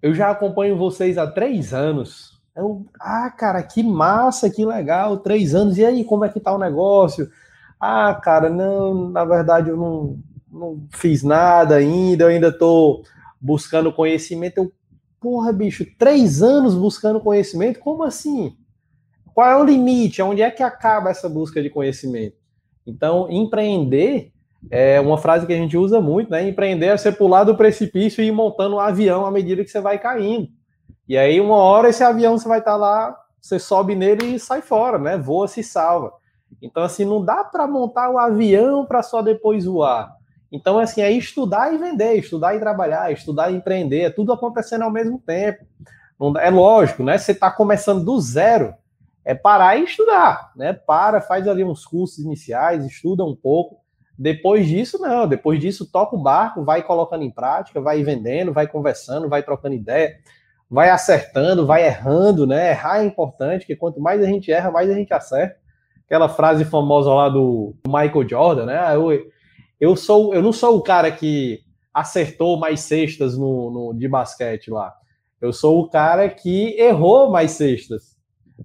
[0.00, 2.40] eu já acompanho vocês há três anos.
[2.56, 5.78] Eu, ah, cara, que massa, que legal, três anos.
[5.78, 7.30] E aí, como é que tá o negócio?
[7.80, 10.18] Ah, cara, não, na verdade eu não,
[10.50, 13.04] não fiz nada ainda, eu ainda tô
[13.40, 14.58] buscando conhecimento.
[14.58, 14.72] Eu,
[15.20, 17.80] porra, bicho, três anos buscando conhecimento?
[17.80, 18.56] Como assim?
[19.34, 20.22] Qual é o limite?
[20.22, 22.36] Onde é que acaba essa busca de conhecimento?
[22.86, 24.32] Então, empreender
[24.70, 26.48] é uma frase que a gente usa muito, né?
[26.48, 29.80] Empreender é você pular do precipício e ir montando um avião à medida que você
[29.80, 30.48] vai caindo.
[31.08, 34.62] E aí, uma hora, esse avião você vai estar lá, você sobe nele e sai
[34.62, 35.16] fora, né?
[35.16, 36.12] Voa, se salva.
[36.60, 40.14] Então, assim, não dá para montar o um avião para só depois voar.
[40.50, 44.82] Então, assim, é estudar e vender, estudar e trabalhar, estudar e empreender, é tudo acontecendo
[44.82, 45.64] ao mesmo tempo.
[46.40, 47.18] é lógico, né?
[47.18, 48.74] Você está começando do zero,
[49.24, 50.72] é parar e estudar, né?
[50.72, 53.76] Para, faz ali uns cursos iniciais, estuda um pouco.
[54.18, 55.26] Depois disso, não.
[55.26, 59.74] Depois disso, toca o barco, vai colocando em prática, vai vendendo, vai conversando, vai trocando
[59.74, 60.16] ideia,
[60.68, 62.70] vai acertando, vai errando, né?
[62.70, 65.56] Errar é importante, porque quanto mais a gente erra, mais a gente acerta.
[66.06, 68.78] Aquela frase famosa lá do Michael Jordan, né?
[68.78, 69.10] Ah, eu,
[69.80, 71.60] eu sou, eu não sou o cara que
[71.92, 74.94] acertou mais cestas no, no, de basquete lá.
[75.40, 78.11] Eu sou o cara que errou mais cestas.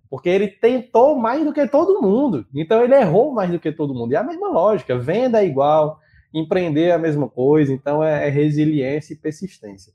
[0.10, 2.46] Porque ele tentou mais do que todo mundo.
[2.56, 4.14] Então ele errou mais do que todo mundo.
[4.14, 6.00] E é a mesma lógica, venda é igual,
[6.34, 9.94] empreender é a mesma coisa, então é, é resiliência e persistência.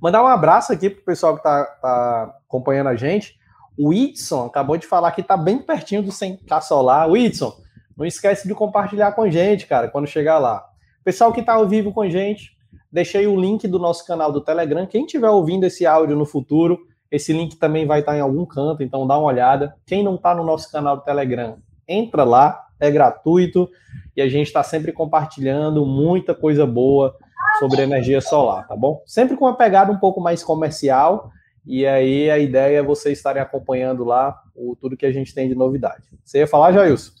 [0.00, 3.38] Mandar um abraço aqui para o pessoal que está tá acompanhando a gente.
[3.78, 7.08] O Whitson acabou de falar que está bem pertinho do 100k solar.
[7.08, 7.54] Whitson,
[7.96, 10.66] não esquece de compartilhar com a gente, cara, quando chegar lá.
[11.04, 12.56] Pessoal que está ao vivo com a gente,
[12.90, 14.86] deixei o link do nosso canal do Telegram.
[14.86, 16.80] Quem estiver ouvindo esse áudio no futuro,
[17.12, 19.76] esse link também vai estar em algum canto, então dá uma olhada.
[19.86, 23.68] Quem não está no nosso canal do Telegram, entra lá, é gratuito
[24.16, 27.14] e a gente está sempre compartilhando muita coisa boa
[27.58, 29.02] sobre energia solar, tá bom?
[29.04, 31.30] Sempre com uma pegada um pouco mais comercial.
[31.66, 35.48] E aí a ideia é vocês estarem acompanhando lá o, tudo que a gente tem
[35.48, 36.02] de novidade.
[36.24, 37.12] Você ia falar, Jailson?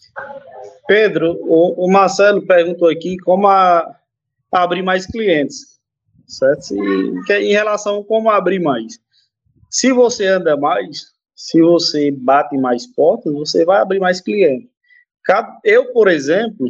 [0.88, 3.94] Pedro, o, o Marcelo perguntou aqui como a,
[4.50, 5.78] abrir mais clientes,
[6.26, 6.74] certo?
[6.74, 8.98] E, que, em relação a como abrir mais.
[9.72, 14.70] Se você anda mais, se você bate mais portas, você vai abrir mais clientes.
[15.64, 16.68] Eu, por exemplo,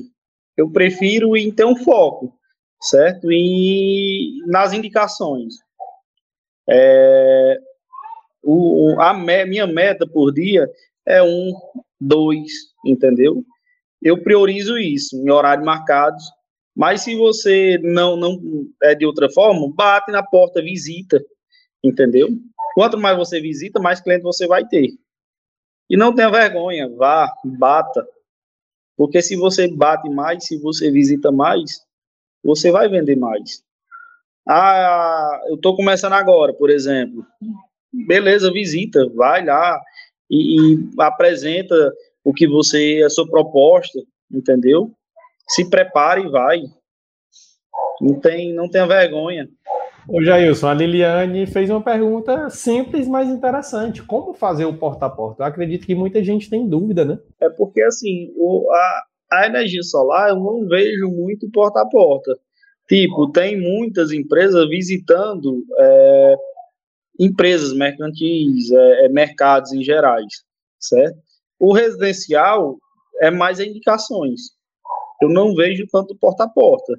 [0.57, 2.33] eu prefiro em ter um foco,
[2.81, 3.31] certo?
[3.31, 5.55] E nas indicações.
[6.71, 7.59] É,
[8.43, 10.71] o, a me, minha meta por dia
[11.05, 11.53] é um,
[12.01, 12.53] dois,
[12.87, 13.45] entendeu?
[14.03, 16.25] eu priorizo isso em horários marcados.
[16.75, 18.41] Mas se você não não
[18.83, 21.23] é de outra forma, bate na porta, visita,
[21.85, 22.29] entendeu?
[22.75, 24.91] Quanto mais você visita, mais cliente você vai ter.
[25.89, 28.07] E não tenha vergonha, vá, bata.
[28.97, 31.81] Porque se você bate mais, se você visita mais,
[32.43, 33.63] você vai vender mais.
[34.49, 37.25] Ah, eu estou começando agora, por exemplo.
[37.93, 39.81] Beleza, visita, vai lá
[40.31, 41.75] e, e apresenta
[42.25, 44.01] o que você, a sua proposta,
[44.31, 44.91] entendeu?
[45.49, 46.63] Se prepare e vai.
[48.01, 49.49] Não tem, não tenha vergonha.
[50.09, 54.03] Ô Jailson, a Liliane fez uma pergunta simples, mas interessante.
[54.03, 55.43] Como fazer o porta a porta?
[55.43, 57.19] Eu acredito que muita gente tem dúvida, né?
[57.41, 62.37] É porque, assim, o, a, a energia solar eu não vejo muito porta a porta.
[62.89, 66.35] Tipo, tem muitas empresas visitando é,
[67.19, 70.45] empresas mercantis, é, é mercados em gerais,
[70.81, 71.17] certo?
[71.61, 72.77] O residencial
[73.21, 74.41] é mais indicações.
[75.23, 76.95] Eu não vejo tanto porta a porta,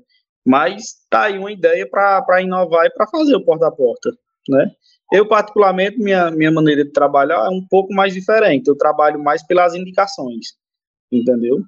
[0.45, 4.11] mas tá aí uma ideia para inovar e para fazer o porta a porta,
[4.49, 4.71] né?
[5.11, 8.67] Eu particularmente minha minha maneira de trabalhar é um pouco mais diferente.
[8.67, 10.55] Eu trabalho mais pelas indicações,
[11.11, 11.61] entendeu?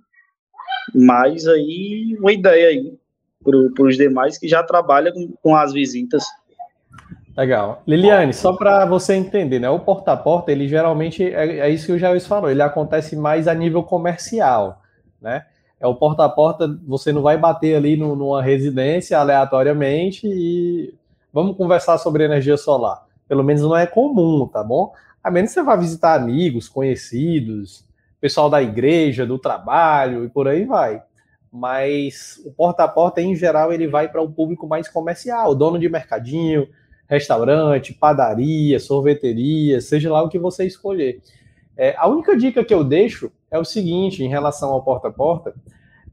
[0.94, 2.98] Mas aí uma ideia aí
[3.44, 6.24] para os demais que já trabalham com, com as visitas.
[7.38, 7.84] Legal.
[7.86, 9.70] Liliane, só para você entender, né?
[9.70, 13.16] O porta a porta, ele geralmente é, é isso que o Jair falou, ele acontece
[13.16, 14.82] mais a nível comercial,
[15.22, 15.46] né?
[15.86, 20.92] É o porta a porta, você não vai bater ali no, numa residência aleatoriamente e
[21.32, 23.06] vamos conversar sobre energia solar.
[23.28, 24.92] Pelo menos não é comum, tá bom?
[25.24, 27.86] A menos que você vá visitar amigos, conhecidos,
[28.20, 31.04] pessoal da igreja, do trabalho e por aí vai.
[31.54, 35.54] Mas o porta a porta, em geral, ele vai para o um público mais comercial,
[35.54, 36.68] dono de mercadinho,
[37.08, 41.22] restaurante, padaria, sorveteria, seja lá o que você escolher.
[41.78, 45.12] É, a única dica que eu deixo é o seguinte, em relação ao porta a
[45.12, 45.54] porta,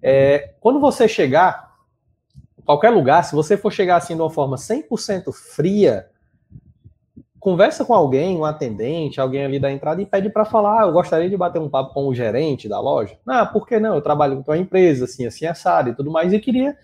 [0.02, 1.72] é, quando você chegar,
[2.64, 6.08] qualquer lugar, se você for chegar assim de uma forma 100% fria,
[7.38, 10.92] conversa com alguém, um atendente, alguém ali da entrada e pede para falar, ah, eu
[10.92, 13.16] gostaria de bater um papo com o gerente da loja.
[13.26, 13.94] Não, por que não?
[13.94, 16.76] Eu trabalho com uma empresa, assim, assim, assado e tudo mais, e queria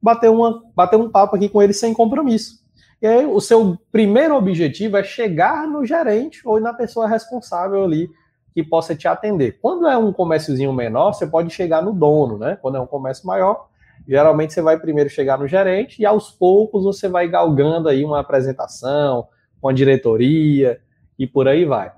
[0.00, 2.64] bater, uma, bater um papo aqui com ele sem compromisso.
[3.00, 8.08] E aí, o seu primeiro objetivo é chegar no gerente ou na pessoa responsável ali
[8.56, 9.58] que possa te atender.
[9.60, 12.56] Quando é um comérciozinho menor, você pode chegar no dono, né?
[12.62, 13.68] Quando é um comércio maior,
[14.08, 18.18] geralmente você vai primeiro chegar no gerente e aos poucos você vai galgando aí uma
[18.18, 19.28] apresentação,
[19.62, 20.80] uma diretoria
[21.18, 21.92] e por aí vai.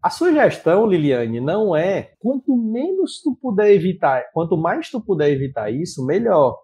[0.00, 5.70] A sugestão, Liliane, não é quanto menos tu puder evitar, quanto mais tu puder evitar
[5.70, 6.56] isso, melhor.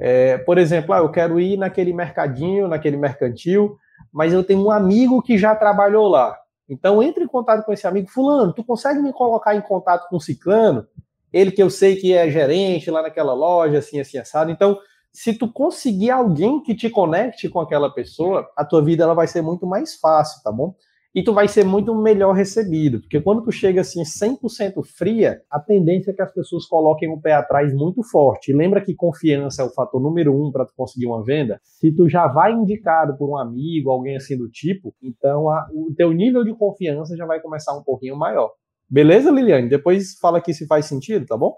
[0.00, 3.76] É, por exemplo, ah, eu quero ir naquele mercadinho, naquele mercantil,
[4.10, 6.38] mas eu tenho um amigo que já trabalhou lá.
[6.68, 8.08] Então, entre em contato com esse amigo.
[8.08, 10.86] Fulano, tu consegue me colocar em contato com o ciclano?
[11.32, 14.50] ele que eu sei que é gerente lá naquela loja, assim, assim, assado.
[14.50, 14.78] Então,
[15.12, 19.26] se tu conseguir alguém que te conecte com aquela pessoa, a tua vida ela vai
[19.26, 20.74] ser muito mais fácil, tá bom?
[21.18, 25.58] E tu vai ser muito melhor recebido, porque quando tu chega assim 100% fria, a
[25.58, 28.52] tendência é que as pessoas coloquem o pé atrás muito forte.
[28.52, 31.60] E lembra que confiança é o fator número um para tu conseguir uma venda?
[31.64, 35.92] Se tu já vai indicado por um amigo, alguém assim do tipo, então a, o
[35.96, 38.52] teu nível de confiança já vai começar um pouquinho maior.
[38.88, 39.68] Beleza, Liliane?
[39.68, 41.52] Depois fala aqui se faz sentido, tá bom?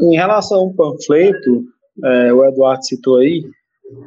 [0.00, 1.64] Em relação ao panfleto,
[2.02, 3.44] é, o Eduardo citou aí,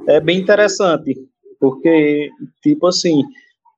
[0.08, 1.16] é bem interessante,
[1.60, 2.28] porque,
[2.64, 3.22] tipo assim,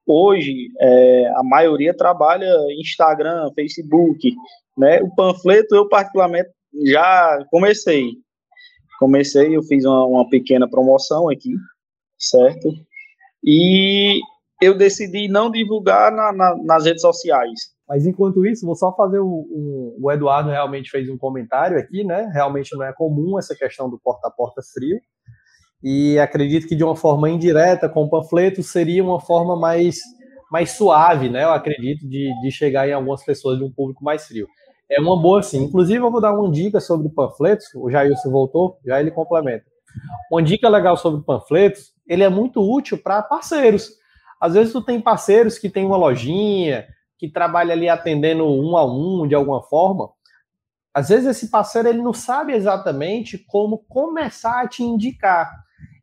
[0.05, 4.33] hoje é, a maioria trabalha Instagram, Facebook,
[4.77, 5.01] né?
[5.01, 6.49] O panfleto eu particularmente
[6.85, 8.11] já comecei,
[8.99, 11.53] comecei, eu fiz uma, uma pequena promoção aqui,
[12.17, 12.69] certo?
[13.43, 14.19] E
[14.61, 17.71] eu decidi não divulgar na, na, nas redes sociais.
[17.89, 22.03] Mas enquanto isso, vou só fazer o, o, o, Eduardo realmente fez um comentário aqui,
[22.05, 22.29] né?
[22.31, 24.97] Realmente não é comum essa questão do porta a porta frio.
[25.83, 29.99] E acredito que de uma forma indireta, com panfleto, seria uma forma mais,
[30.51, 31.43] mais suave, né?
[31.43, 34.47] Eu acredito, de, de chegar em algumas pessoas de um público mais frio.
[34.89, 35.63] É uma boa, sim.
[35.63, 37.67] Inclusive, eu vou dar uma dica sobre panfletos.
[37.75, 39.65] O Jailson voltou, já ele complementa.
[40.31, 43.89] Uma dica legal sobre panfletos, ele é muito útil para parceiros.
[44.39, 46.85] Às vezes tu tem parceiros que tem uma lojinha,
[47.17, 50.09] que trabalha ali atendendo um a um de alguma forma,
[50.93, 55.49] às vezes esse parceiro ele não sabe exatamente como começar a te indicar.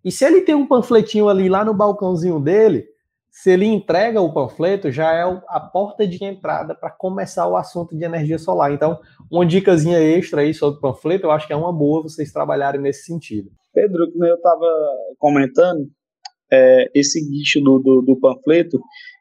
[0.05, 2.87] E se ele tem um panfletinho ali lá no balcãozinho dele,
[3.31, 7.97] se ele entrega o panfleto, já é a porta de entrada para começar o assunto
[7.97, 8.73] de energia solar.
[8.73, 8.99] Então,
[9.31, 12.81] uma dicasinha extra aí sobre o panfleto, eu acho que é uma boa vocês trabalharem
[12.81, 13.51] nesse sentido.
[13.73, 14.67] Pedro, como eu estava
[15.19, 15.89] comentando,
[16.51, 18.81] é, esse guicho do, do, do panfleto,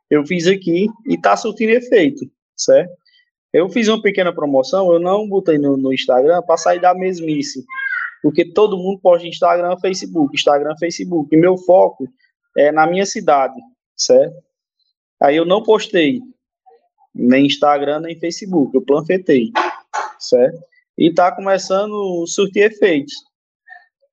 [0.10, 2.26] eu fiz aqui e está surtindo efeito,
[2.56, 2.92] certo?
[3.54, 7.64] Eu fiz uma pequena promoção, eu não botei no, no Instagram para sair da mesmice,
[8.22, 12.08] porque todo mundo posta Instagram, Facebook, Instagram, Facebook, e meu foco
[12.58, 13.60] é na minha cidade,
[13.96, 14.36] certo?
[15.22, 16.22] Aí eu não postei
[17.14, 19.52] nem Instagram, nem Facebook, eu planfetei,
[20.20, 20.60] certo?
[20.98, 23.14] E tá começando a surtir efeitos.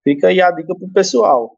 [0.02, 1.56] Fica aí a dica pro pessoal.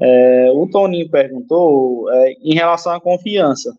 [0.00, 3.76] É, o Toninho perguntou é, em relação à confiança.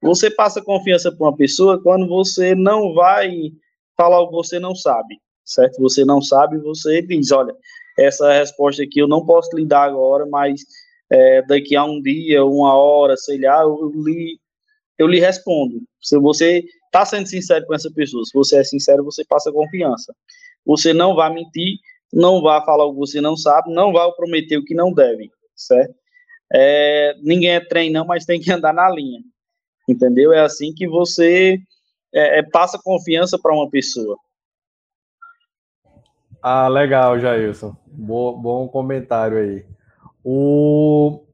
[0.00, 3.50] Você passa confiança para uma pessoa quando você não vai
[3.96, 5.80] falar o que você não sabe, certo?
[5.80, 7.54] Você não sabe, você diz, olha,
[7.98, 10.62] essa resposta aqui eu não posso lhe dar agora, mas
[11.10, 14.38] é, daqui a um dia, uma hora, sei lá, eu lhe,
[14.98, 15.82] eu lhe respondo.
[16.00, 20.14] Se você está sendo sincero com essa pessoa, se você é sincero, você passa confiança.
[20.64, 21.78] Você não vai mentir,
[22.12, 25.30] não vá falar o que você não sabe, não vá prometer o que não deve,
[25.54, 25.94] certo?
[26.52, 29.20] É, ninguém é trem não, mas tem que andar na linha,
[29.88, 30.32] entendeu?
[30.32, 31.58] É assim que você
[32.14, 34.16] é, é, passa confiança para uma pessoa.
[36.46, 37.74] Ah, legal, Jailson.
[37.86, 39.64] Bo bom comentário aí.
[40.22, 41.24] O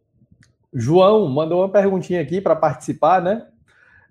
[0.73, 3.45] João mandou uma perguntinha aqui para participar, né?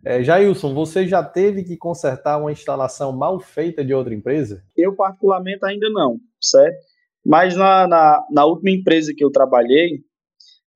[0.04, 4.62] É, Jailson, você já teve que consertar uma instalação mal feita de outra empresa?
[4.76, 6.86] Eu, particularmente, ainda não certo?
[7.26, 10.02] Mas na, na, na última empresa que eu trabalhei,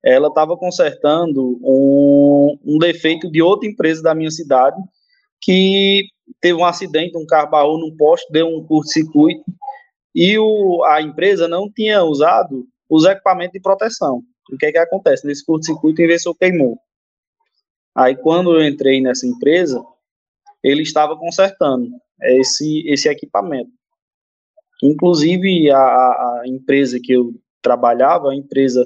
[0.01, 4.82] ela estava consertando um, um defeito de outra empresa da minha cidade,
[5.41, 6.05] que
[6.39, 9.43] teve um acidente, um carro barrou num poste, deu um curto-circuito,
[10.14, 14.24] e o, a empresa não tinha usado os equipamentos de proteção.
[14.51, 15.26] O que é que acontece?
[15.26, 16.78] Nesse curto-circuito, o inversor queimou.
[17.95, 19.84] Aí, quando eu entrei nessa empresa,
[20.64, 21.89] ele estava consertando
[22.22, 23.72] esse, esse equipamento.
[24.82, 28.86] Inclusive, a, a empresa que eu trabalhava, a empresa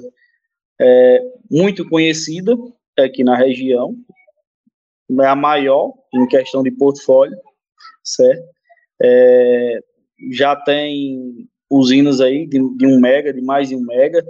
[0.80, 1.20] é,
[1.50, 2.56] muito conhecida
[2.98, 3.94] aqui na região,
[5.20, 7.38] é a maior em questão de portfólio,
[8.04, 8.46] certo?
[9.02, 9.80] É,
[10.32, 14.24] já tem usinas aí de, de, um mega, de mais de um mega,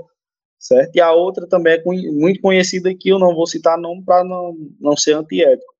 [0.59, 0.95] certo?
[0.95, 4.57] E a outra também é muito conhecida aqui, eu não vou citar nome para não,
[4.80, 5.72] não ser antiético,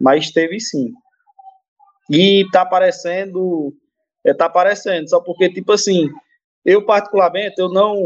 [0.00, 0.92] mas teve sim.
[2.10, 3.74] E está aparecendo
[4.24, 6.08] é, tá aparecendo, só porque, tipo assim,
[6.64, 7.96] eu particularmente, eu não,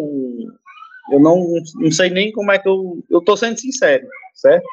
[1.13, 4.67] eu não, não sei nem como é que eu, eu tô sendo sincero, certo?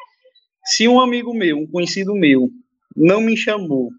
[0.64, 2.48] Se um amigo meu, um conhecido meu,
[2.96, 3.90] não me chamou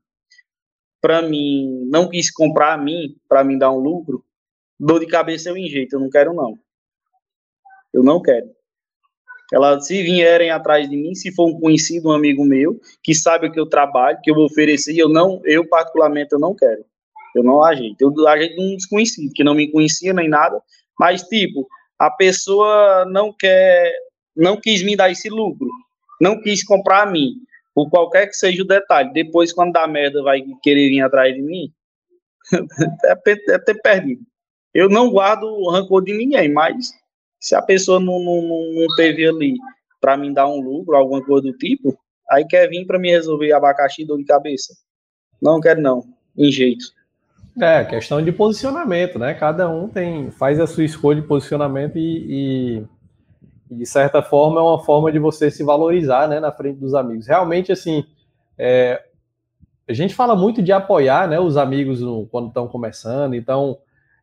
[1.01, 4.23] para mim, não quis comprar a mim, para mim dar um lucro,
[4.79, 6.57] dor de cabeça eu enjeito, eu não quero não.
[7.93, 8.49] Eu não quero.
[9.53, 13.47] Ela, se vierem atrás de mim, se for um conhecido, um amigo meu, que sabe
[13.47, 16.83] o que eu trabalho, que eu vou oferecer, eu não, eu particularmente eu não quero.
[17.35, 18.01] Eu não ajeito.
[18.01, 20.59] Eu ajeito um desconhecido, que não me conhecia nem nada,
[20.99, 21.67] mas, tipo,
[21.99, 23.93] a pessoa não quer,
[24.35, 25.69] não quis me dar esse lucro,
[26.19, 27.35] não quis comprar a mim.
[27.75, 29.11] Por qualquer que seja o detalhe.
[29.11, 31.71] Depois, quando dá merda, vai querer vir atrás de mim,
[33.05, 34.21] é, é ter perdido.
[34.73, 36.91] Eu não guardo rancor de ninguém, mas
[37.39, 39.55] se a pessoa não, não, não teve ali
[39.99, 41.97] para me dar um lucro, alguma coisa do tipo,
[42.31, 44.73] aí quer vir para me resolver abacaxi dor de cabeça.
[45.41, 46.03] Não quero não,
[46.37, 46.85] em jeito.
[47.61, 49.33] É, questão de posicionamento, né?
[49.33, 52.85] Cada um tem faz a sua escolha de posicionamento e, e,
[53.75, 57.27] de certa forma é uma forma de você se valorizar, né, na frente dos amigos.
[57.27, 58.05] Realmente, assim,
[58.57, 59.01] é,
[59.87, 63.35] a gente fala muito de apoiar, né, os amigos no, quando estão começando.
[63.35, 63.77] Então,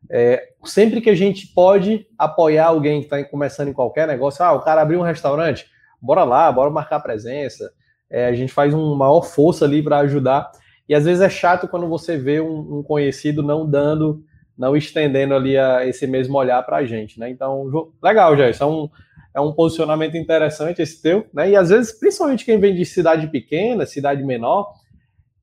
[0.09, 4.53] é, sempre que a gente pode apoiar alguém que está começando em qualquer negócio, ah,
[4.53, 5.65] o cara abriu um restaurante,
[6.01, 7.71] bora lá, bora marcar presença.
[8.09, 10.51] É, a gente faz uma maior força ali para ajudar.
[10.87, 14.23] E às vezes é chato quando você vê um, um conhecido não dando,
[14.57, 17.29] não estendendo ali a, esse mesmo olhar para a gente, né?
[17.29, 18.49] Então, legal, já.
[18.49, 18.89] Isso é um,
[19.35, 21.49] é um posicionamento interessante esse teu, né?
[21.49, 24.71] E às vezes, principalmente quem vem de cidade pequena, cidade menor,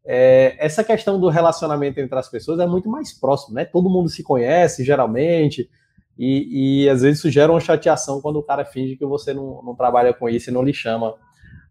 [0.05, 3.65] é, essa questão do relacionamento entre as pessoas é muito mais próximo, né?
[3.65, 5.69] Todo mundo se conhece, geralmente,
[6.17, 9.63] e, e às vezes isso gera uma chateação quando o cara finge que você não,
[9.63, 11.15] não trabalha com isso e não lhe chama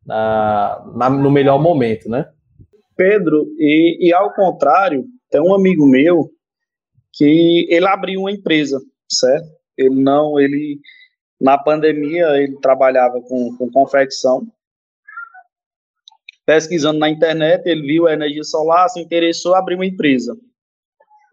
[0.05, 2.25] na, na, no melhor momento, né?
[2.97, 6.29] Pedro, e, e ao contrário, tem um amigo meu
[7.13, 9.47] que ele abriu uma empresa, certo?
[9.77, 10.79] Ele não, ele
[11.39, 14.47] na pandemia ele trabalhava com, com confecção.
[16.45, 20.35] Pesquisando na internet, ele viu a energia solar, se interessou, abriu uma empresa.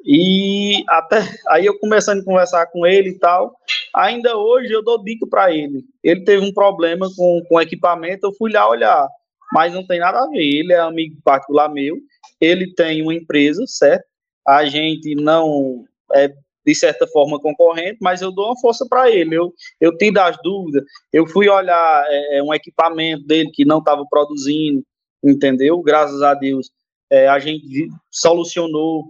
[0.04, 3.57] E até aí eu começando a conversar com ele e tal,
[3.94, 5.84] ainda hoje eu dou dica para ele.
[6.04, 9.09] Ele teve um problema com, com equipamento, eu fui lá olhar
[9.52, 10.42] mas não tem nada a ver.
[10.42, 11.98] Ele é amigo particular meu,
[12.40, 14.04] ele tem uma empresa, certo?
[14.46, 16.32] A gente não é
[16.66, 19.36] de certa forma concorrente, mas eu dou uma força para ele.
[19.36, 23.78] Eu, eu tive as dúvidas, eu fui olhar é, é um equipamento dele que não
[23.78, 24.84] estava produzindo,
[25.22, 25.80] entendeu?
[25.80, 26.70] Graças a Deus,
[27.10, 29.06] é, a gente solucionou,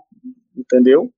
[0.57, 1.11] entendeu?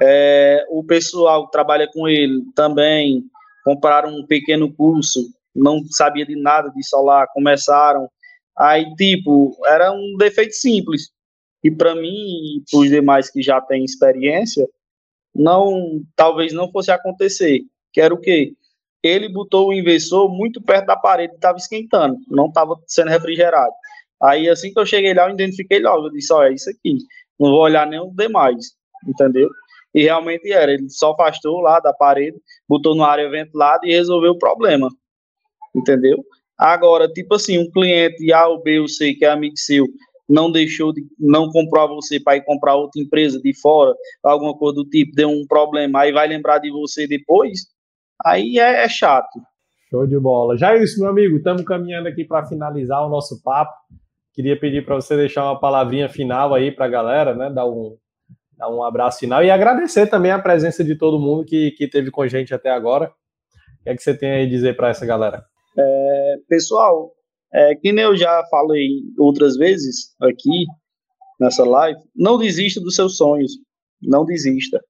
[0.00, 3.24] É, o pessoal que trabalha com ele também
[3.64, 5.20] compraram um pequeno curso
[5.54, 8.08] não sabia de nada de solar, começaram.
[8.56, 11.10] Aí, tipo, era um defeito simples.
[11.62, 14.66] E para mim e para os demais que já têm experiência,
[15.34, 17.60] não, talvez não fosse acontecer.
[17.92, 18.52] Que era o quê?
[19.02, 23.72] Ele botou o inversor muito perto da parede, estava esquentando, não estava sendo refrigerado.
[24.22, 26.96] Aí, assim que eu cheguei lá, eu identifiquei logo, eu disse, olha, é isso aqui,
[27.38, 28.72] não vou olhar os demais,
[29.06, 29.50] entendeu?
[29.92, 34.32] E realmente era, ele só afastou lá da parede, botou na área ventilada e resolveu
[34.32, 34.88] o problema
[35.74, 36.24] entendeu?
[36.58, 39.86] Agora, tipo assim, um cliente A ou B ou C que é amigo seu
[40.32, 44.76] não deixou de, não comprou você para ir comprar outra empresa de fora, alguma coisa
[44.76, 47.66] do tipo, deu um problema, aí vai lembrar de você depois,
[48.24, 49.40] aí é, é chato.
[49.90, 50.56] Show de bola.
[50.56, 53.72] Já é isso, meu amigo, estamos caminhando aqui para finalizar o nosso papo.
[54.32, 57.50] Queria pedir para você deixar uma palavrinha final aí para a galera, né?
[57.50, 57.98] Dar um,
[58.56, 62.10] dar um abraço final e agradecer também a presença de todo mundo que, que teve
[62.10, 63.12] com a gente até agora.
[63.80, 65.44] O que é que você tem aí a dizer para essa galera?
[65.78, 67.12] É, pessoal,
[67.54, 70.66] é, que nem eu já falei outras vezes aqui
[71.38, 73.52] nessa live, não desista dos seus sonhos,
[74.00, 74.82] não desista.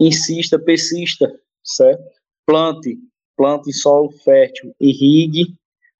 [0.00, 1.32] Insista, persista,
[1.62, 2.02] certo?
[2.46, 2.98] Plante,
[3.36, 5.54] plante em solo fértil, irrigue,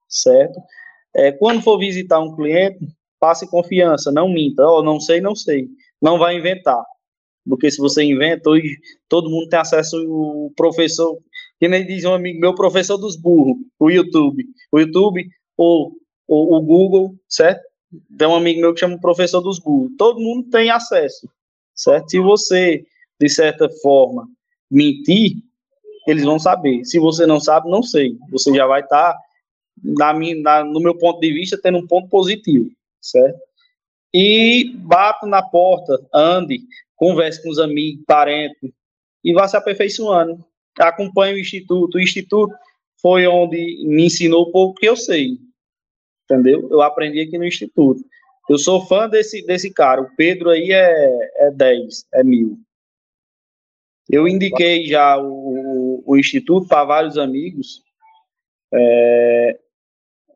[0.08, 0.60] certo?
[1.14, 2.86] É, quando for visitar um cliente,
[3.20, 4.66] passe confiança, não minta.
[4.66, 5.68] Oh, não sei, não sei.
[6.00, 6.84] Não vai inventar.
[7.48, 8.78] Porque se você inventa, hoje
[9.08, 11.18] todo mundo tem acesso ao professor
[11.58, 14.44] que nem diz um amigo meu, professor dos burros, o YouTube.
[14.72, 15.26] O YouTube
[15.56, 15.92] ou,
[16.26, 17.62] ou o Google, certo?
[18.18, 19.92] Tem um amigo meu que chama professor dos burros.
[19.96, 21.28] Todo mundo tem acesso,
[21.74, 22.10] certo?
[22.10, 22.84] Se você,
[23.20, 24.28] de certa forma,
[24.70, 25.36] mentir,
[26.06, 26.84] eles vão saber.
[26.84, 28.16] Se você não sabe, não sei.
[28.30, 29.18] Você já vai estar, tá,
[29.82, 33.38] na na, no meu ponto de vista, tendo um ponto positivo, certo?
[34.12, 36.60] E bata na porta, ande,
[36.94, 38.70] converse com os amigos, parentes,
[39.22, 40.44] e vá se aperfeiçoando
[40.82, 41.96] acompanho o Instituto.
[41.96, 42.54] O Instituto
[43.00, 45.38] foi onde me ensinou pouco que eu sei,
[46.24, 46.68] entendeu?
[46.70, 48.02] Eu aprendi aqui no Instituto.
[48.48, 50.02] Eu sou fã desse, desse cara.
[50.02, 52.58] O Pedro aí é, é 10, é mil.
[54.08, 57.82] Eu indiquei já o, o Instituto para vários amigos,
[58.72, 59.58] é,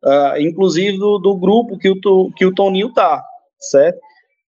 [0.03, 3.23] uh, inclusive do, do, grupo que o, que o Toninho tá,
[3.59, 4.01] certo?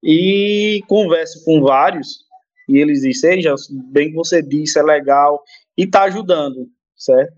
[0.02, 2.24] E converso com vários,
[2.70, 3.56] e eles dizem, seja
[3.92, 5.44] bem que você disse, é legal,
[5.78, 7.34] e está ajudando, certo?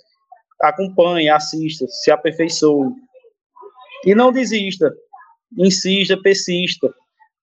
[0.61, 2.91] Acompanhe, assista, se aperfeiçoe.
[4.05, 4.91] E não desista.
[5.57, 6.93] Insista, persista.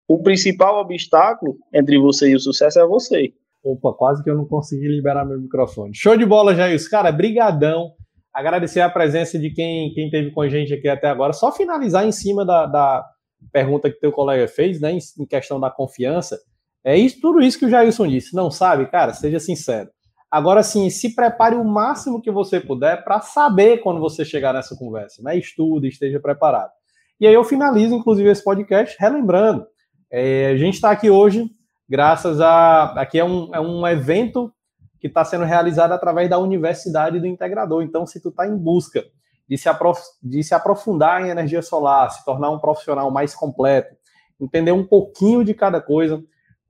[0.07, 3.33] O principal obstáculo entre você e o sucesso é você.
[3.63, 5.95] Opa, quase que eu não consegui liberar meu microfone.
[5.95, 6.77] Show de bola, Jair.
[6.89, 7.93] Cara, brigadão.
[8.33, 11.33] Agradecer a presença de quem, quem teve com a gente aqui até agora.
[11.33, 13.05] Só finalizar em cima da, da
[13.51, 16.37] pergunta que teu colega fez, né, em, em questão da confiança.
[16.83, 18.35] É isso, tudo isso que o Jailson disse.
[18.35, 19.89] Não sabe, cara, seja sincero.
[20.33, 24.75] Agora sim, se prepare o máximo que você puder para saber quando você chegar nessa
[24.75, 25.37] conversa, né?
[25.37, 26.71] Estude, esteja preparado.
[27.19, 29.67] E aí eu finalizo, inclusive, esse podcast relembrando.
[30.09, 31.51] É, a gente está aqui hoje,
[31.87, 32.99] graças a.
[32.99, 34.51] Aqui é um, é um evento
[34.99, 37.83] que está sendo realizado através da Universidade do Integrador.
[37.83, 39.03] Então, se tu está em busca
[39.47, 39.99] de se, aprof...
[40.19, 43.95] de se aprofundar em energia solar, se tornar um profissional mais completo,
[44.41, 46.23] entender um pouquinho de cada coisa,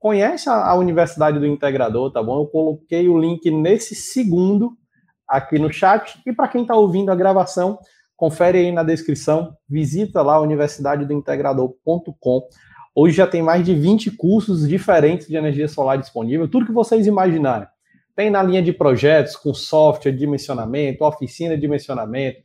[0.04, 2.42] conhece a, a Universidade do Integrador, tá bom?
[2.42, 4.76] Eu coloquei o link nesse segundo
[5.26, 6.20] aqui no chat.
[6.26, 7.78] E para quem está ouvindo a gravação,
[8.14, 12.42] confere aí na descrição, visita lá universidadedointegrador.com.
[12.94, 17.06] Hoje já tem mais de 20 cursos diferentes de energia solar disponível, tudo que vocês
[17.06, 17.66] imaginarem.
[18.14, 22.42] Tem na linha de projetos, com software, dimensionamento, oficina de dimensionamento,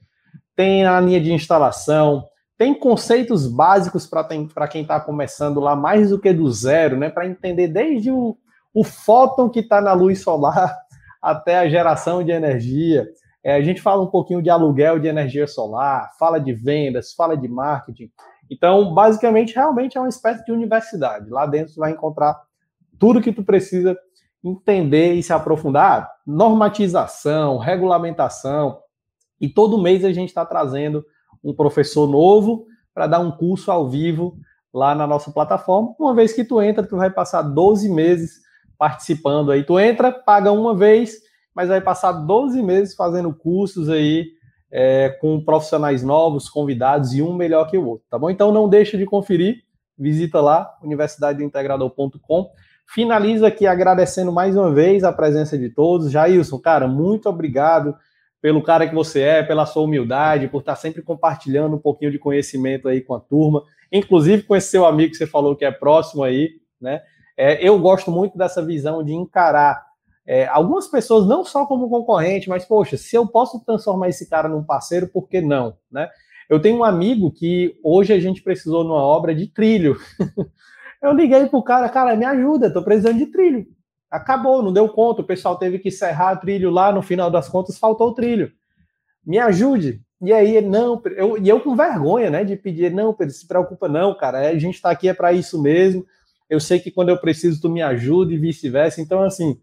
[0.55, 2.23] tem na linha de instalação,
[2.59, 7.09] tem conceitos básicos para quem está começando lá, mais do que do zero, né?
[7.09, 8.37] Para entender desde o,
[8.73, 10.77] o fóton que está na luz solar
[11.23, 13.07] até a geração de energia.
[13.41, 17.37] É, a gente fala um pouquinho de aluguel de energia solar, fala de vendas, fala
[17.37, 18.11] de marketing.
[18.51, 21.29] Então, basicamente, realmente é uma espécie de universidade.
[21.29, 22.37] Lá dentro você vai encontrar
[22.99, 23.97] tudo que tu precisa
[24.43, 26.11] entender e se aprofundar.
[26.27, 28.79] Normatização, regulamentação.
[29.39, 31.05] E todo mês a gente está trazendo
[31.43, 34.37] um professor novo para dar um curso ao vivo
[34.73, 35.95] lá na nossa plataforma.
[35.99, 38.39] Uma vez que tu entra, tu vai passar 12 meses
[38.77, 39.63] participando aí.
[39.63, 41.17] Tu entra, paga uma vez,
[41.53, 44.27] mas vai passar 12 meses fazendo cursos aí
[44.71, 48.29] é, com profissionais novos, convidados e um melhor que o outro, tá bom?
[48.29, 49.63] Então não deixa de conferir,
[49.97, 52.49] visita lá, universidadedointegrador.com.
[52.87, 56.11] Finaliza aqui agradecendo mais uma vez a presença de todos.
[56.11, 57.95] Jailson, cara, muito obrigado
[58.41, 62.19] pelo cara que você é, pela sua humildade, por estar sempre compartilhando um pouquinho de
[62.19, 65.71] conhecimento aí com a turma, inclusive com esse seu amigo que você falou que é
[65.71, 67.01] próximo aí, né?
[67.37, 69.81] É, eu gosto muito dessa visão de encarar
[70.25, 74.47] é, algumas pessoas não só como concorrente, mas poxa, se eu posso transformar esse cara
[74.47, 76.09] num parceiro, por que não, né?
[76.49, 79.97] Eu tenho um amigo que hoje a gente precisou numa obra de trilho.
[81.01, 83.67] eu liguei pro cara, cara, me ajuda, tô precisando de trilho
[84.09, 87.47] acabou, não deu conta, o pessoal teve que serrar o trilho lá, no final das
[87.47, 88.51] contas faltou o trilho.
[89.25, 90.01] Me ajude.
[90.21, 93.87] E aí, não, eu, e eu com vergonha, né, de pedir, não, Pedro, se preocupa
[93.87, 96.05] não, cara, a gente está aqui é para isso mesmo,
[96.49, 99.57] eu sei que quando eu preciso tu me ajuda e vice-versa, então assim,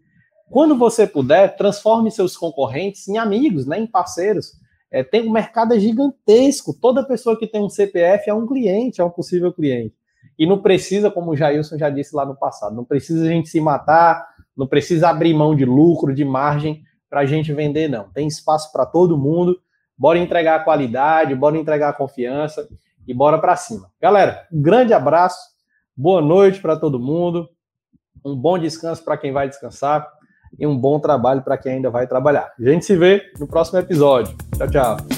[0.49, 4.53] quando você puder, transforme seus concorrentes em amigos, né, em parceiros,
[4.89, 8.99] é, tem um mercado é gigantesco, toda pessoa que tem um CPF é um cliente,
[8.99, 9.93] é um possível cliente,
[10.39, 13.47] e não precisa, como o Jailson já disse lá no passado, não precisa a gente
[13.47, 14.25] se matar,
[14.57, 18.09] não precisa abrir mão de lucro, de margem para a gente vender, não.
[18.09, 19.59] Tem espaço para todo mundo.
[19.97, 22.67] Bora entregar a qualidade, bora entregar a confiança
[23.07, 23.89] e bora para cima.
[24.01, 25.39] Galera, um grande abraço,
[25.95, 27.49] boa noite para todo mundo,
[28.23, 30.07] um bom descanso para quem vai descansar
[30.59, 32.51] e um bom trabalho para quem ainda vai trabalhar.
[32.59, 34.35] A gente se vê no próximo episódio.
[34.57, 35.16] Tchau, tchau.